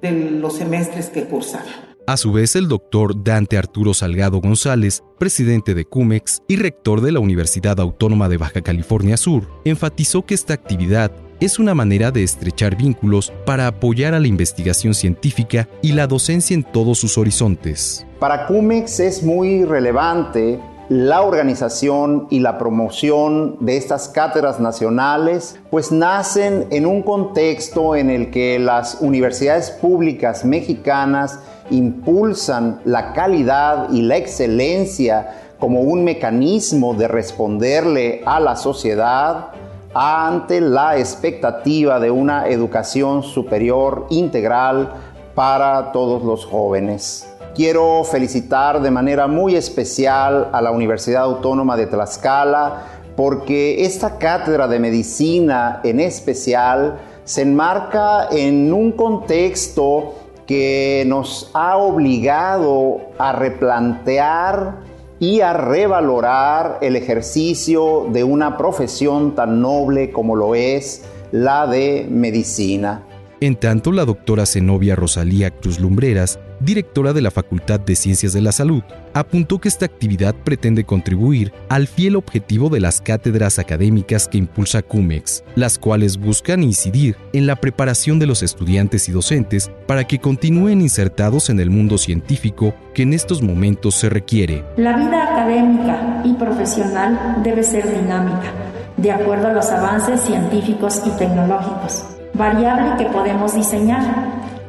de 0.01 0.11
los 0.11 0.55
semestres 0.55 1.09
que 1.09 1.25
cursaban. 1.25 1.88
A 2.09 2.17
su 2.17 2.31
vez, 2.31 2.55
el 2.55 2.67
doctor 2.67 3.23
Dante 3.23 3.55
Arturo 3.55 3.93
Salgado 3.93 4.41
González, 4.41 5.03
presidente 5.19 5.75
de 5.75 5.85
CUMEX 5.85 6.41
y 6.47 6.55
rector 6.55 7.01
de 7.01 7.11
la 7.11 7.19
Universidad 7.19 7.79
Autónoma 7.79 8.27
de 8.27 8.37
Baja 8.37 8.61
California 8.61 9.15
Sur, 9.15 9.43
enfatizó 9.63 10.25
que 10.25 10.33
esta 10.33 10.55
actividad 10.55 11.11
es 11.39 11.59
una 11.59 11.75
manera 11.75 12.09
de 12.09 12.23
estrechar 12.23 12.75
vínculos 12.75 13.31
para 13.45 13.67
apoyar 13.67 14.15
a 14.15 14.19
la 14.19 14.27
investigación 14.27 14.95
científica 14.95 15.69
y 15.83 15.91
la 15.91 16.07
docencia 16.07 16.55
en 16.55 16.63
todos 16.63 16.97
sus 16.97 17.15
horizontes. 17.19 18.07
Para 18.17 18.47
CUMEX 18.47 19.01
es 19.01 19.21
muy 19.21 19.63
relevante 19.63 20.59
la 20.89 21.21
organización 21.21 22.25
y 22.31 22.39
la 22.39 22.57
promoción 22.57 23.57
de 23.59 23.77
estas 23.77 24.09
cátedras 24.09 24.59
nacionales, 24.59 25.59
pues 25.69 25.91
nacen 25.91 26.65
en 26.71 26.87
un 26.87 27.03
contexto 27.03 27.95
en 27.95 28.09
el 28.09 28.31
que 28.31 28.57
las 28.57 28.97
universidades 28.99 29.69
públicas 29.69 30.43
mexicanas 30.43 31.39
impulsan 31.71 32.81
la 32.85 33.13
calidad 33.13 33.89
y 33.91 34.01
la 34.01 34.17
excelencia 34.17 35.53
como 35.59 35.81
un 35.81 36.03
mecanismo 36.03 36.93
de 36.93 37.07
responderle 37.07 38.21
a 38.25 38.39
la 38.39 38.55
sociedad 38.55 39.49
ante 39.93 40.61
la 40.61 40.97
expectativa 40.97 41.99
de 41.99 42.11
una 42.11 42.47
educación 42.47 43.23
superior 43.23 44.05
integral 44.09 44.93
para 45.35 45.91
todos 45.91 46.23
los 46.23 46.45
jóvenes. 46.45 47.27
Quiero 47.55 48.03
felicitar 48.03 48.81
de 48.81 48.91
manera 48.91 49.27
muy 49.27 49.55
especial 49.55 50.49
a 50.53 50.61
la 50.61 50.71
Universidad 50.71 51.23
Autónoma 51.23 51.75
de 51.75 51.87
Tlaxcala 51.87 52.83
porque 53.15 53.83
esta 53.83 54.17
cátedra 54.17 54.67
de 54.67 54.79
medicina 54.79 55.81
en 55.83 55.99
especial 55.99 56.99
se 57.25 57.41
enmarca 57.41 58.29
en 58.31 58.71
un 58.71 58.93
contexto 58.93 60.13
que 60.49 61.03
nos 61.05 61.51
ha 61.53 61.77
obligado 61.77 63.01
a 63.19 63.33
replantear 63.33 64.77
y 65.19 65.41
a 65.41 65.53
revalorar 65.53 66.79
el 66.81 66.95
ejercicio 66.95 68.07
de 68.11 68.23
una 68.23 68.57
profesión 68.57 69.35
tan 69.35 69.61
noble 69.61 70.11
como 70.11 70.35
lo 70.35 70.55
es 70.55 71.05
la 71.31 71.67
de 71.67 72.07
medicina. 72.09 73.03
En 73.41 73.55
tanto, 73.55 73.93
la 73.93 74.03
doctora 74.03 74.45
Zenobia 74.45 74.97
Rosalía 74.97 75.49
Cruz 75.49 75.79
Lumbreras, 75.79 76.39
directora 76.59 77.13
de 77.13 77.21
la 77.21 77.31
Facultad 77.31 77.79
de 77.79 77.95
Ciencias 77.95 78.33
de 78.33 78.41
la 78.41 78.51
Salud, 78.51 78.83
apuntó 79.13 79.59
que 79.59 79.69
esta 79.69 79.85
actividad 79.85 80.35
pretende 80.35 80.83
contribuir 80.83 81.53
al 81.69 81.87
fiel 81.87 82.17
objetivo 82.17 82.67
de 82.67 82.81
las 82.81 82.99
cátedras 82.99 83.57
académicas 83.57 84.27
que 84.27 84.39
impulsa 84.39 84.81
CUMEX, 84.81 85.45
las 85.55 85.79
cuales 85.79 86.17
buscan 86.17 86.63
incidir 86.63 87.15
en 87.31 87.47
la 87.47 87.55
preparación 87.55 88.19
de 88.19 88.25
los 88.25 88.43
estudiantes 88.43 89.07
y 89.07 89.13
docentes 89.13 89.71
para 89.87 90.05
que 90.05 90.19
continúen 90.19 90.81
insertados 90.81 91.49
en 91.49 91.61
el 91.61 91.69
mundo 91.69 91.97
científico 91.97 92.73
que 92.93 93.03
en 93.03 93.13
estos 93.13 93.41
momentos 93.41 93.95
se 93.95 94.09
requiere. 94.09 94.65
La 94.75 94.97
vida 94.97 95.23
académica 95.23 96.23
y 96.25 96.33
profesional 96.33 97.41
debe 97.41 97.63
ser 97.63 97.89
dinámica, 97.89 98.51
de 98.97 99.11
acuerdo 99.11 99.47
a 99.47 99.53
los 99.53 99.69
avances 99.69 100.19
científicos 100.19 101.01
y 101.05 101.11
tecnológicos 101.11 102.18
variable 102.39 102.95
que 102.97 103.11
podemos 103.11 103.53
diseñar, 103.53 104.01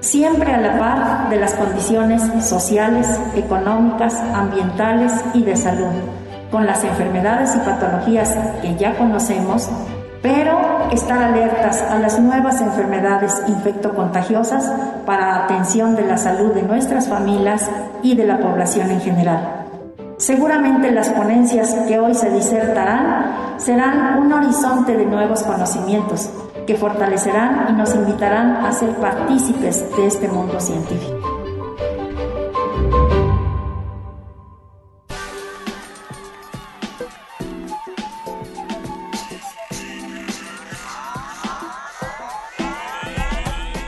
siempre 0.01 0.53
a 0.53 0.61
la 0.61 0.79
par 0.79 1.29
de 1.31 1.37
las 1.37 1.55
condiciones 1.55 2.21
sociales, 2.45 3.07
económicas, 3.37 4.15
ambientales 4.35 5.13
y 5.35 5.45
de 5.45 5.57
salud, 5.57 5.93
con 6.51 6.67
las 6.67 6.83
enfermedades 6.83 7.55
y 7.55 7.61
patologías 7.61 8.37
que 8.61 8.75
ya 8.75 8.99
conocemos, 8.99 9.71
pero 10.21 10.91
estar 10.91 11.23
alertas 11.23 11.81
a 11.83 11.99
las 12.01 12.19
nuevas 12.19 12.61
enfermedades 12.61 13.41
infectocontagiosas 13.47 14.71
para 15.07 15.45
atención 15.45 15.95
de 15.95 16.07
la 16.07 16.19
salud 16.19 16.53
de 16.53 16.63
nuestras 16.63 17.09
familias 17.09 17.71
y 18.03 18.17
de 18.17 18.27
la 18.27 18.39
población 18.41 18.91
en 18.91 19.01
general. 19.01 19.67
Seguramente 20.19 20.91
las 20.91 21.09
ponencias 21.11 21.73
que 21.87 22.01
hoy 22.01 22.15
se 22.15 22.31
disertarán 22.31 23.59
serán 23.59 24.19
un 24.19 24.33
horizonte 24.33 24.97
de 24.97 25.07
nuevos 25.07 25.45
conocimientos 25.45 26.31
que 26.71 26.77
fortalecerán 26.77 27.67
y 27.69 27.73
nos 27.73 27.93
invitarán 27.97 28.65
a 28.65 28.71
ser 28.71 28.95
partícipes 28.95 29.85
de 29.97 30.07
este 30.07 30.29
mundo 30.29 30.61
científico. 30.61 31.19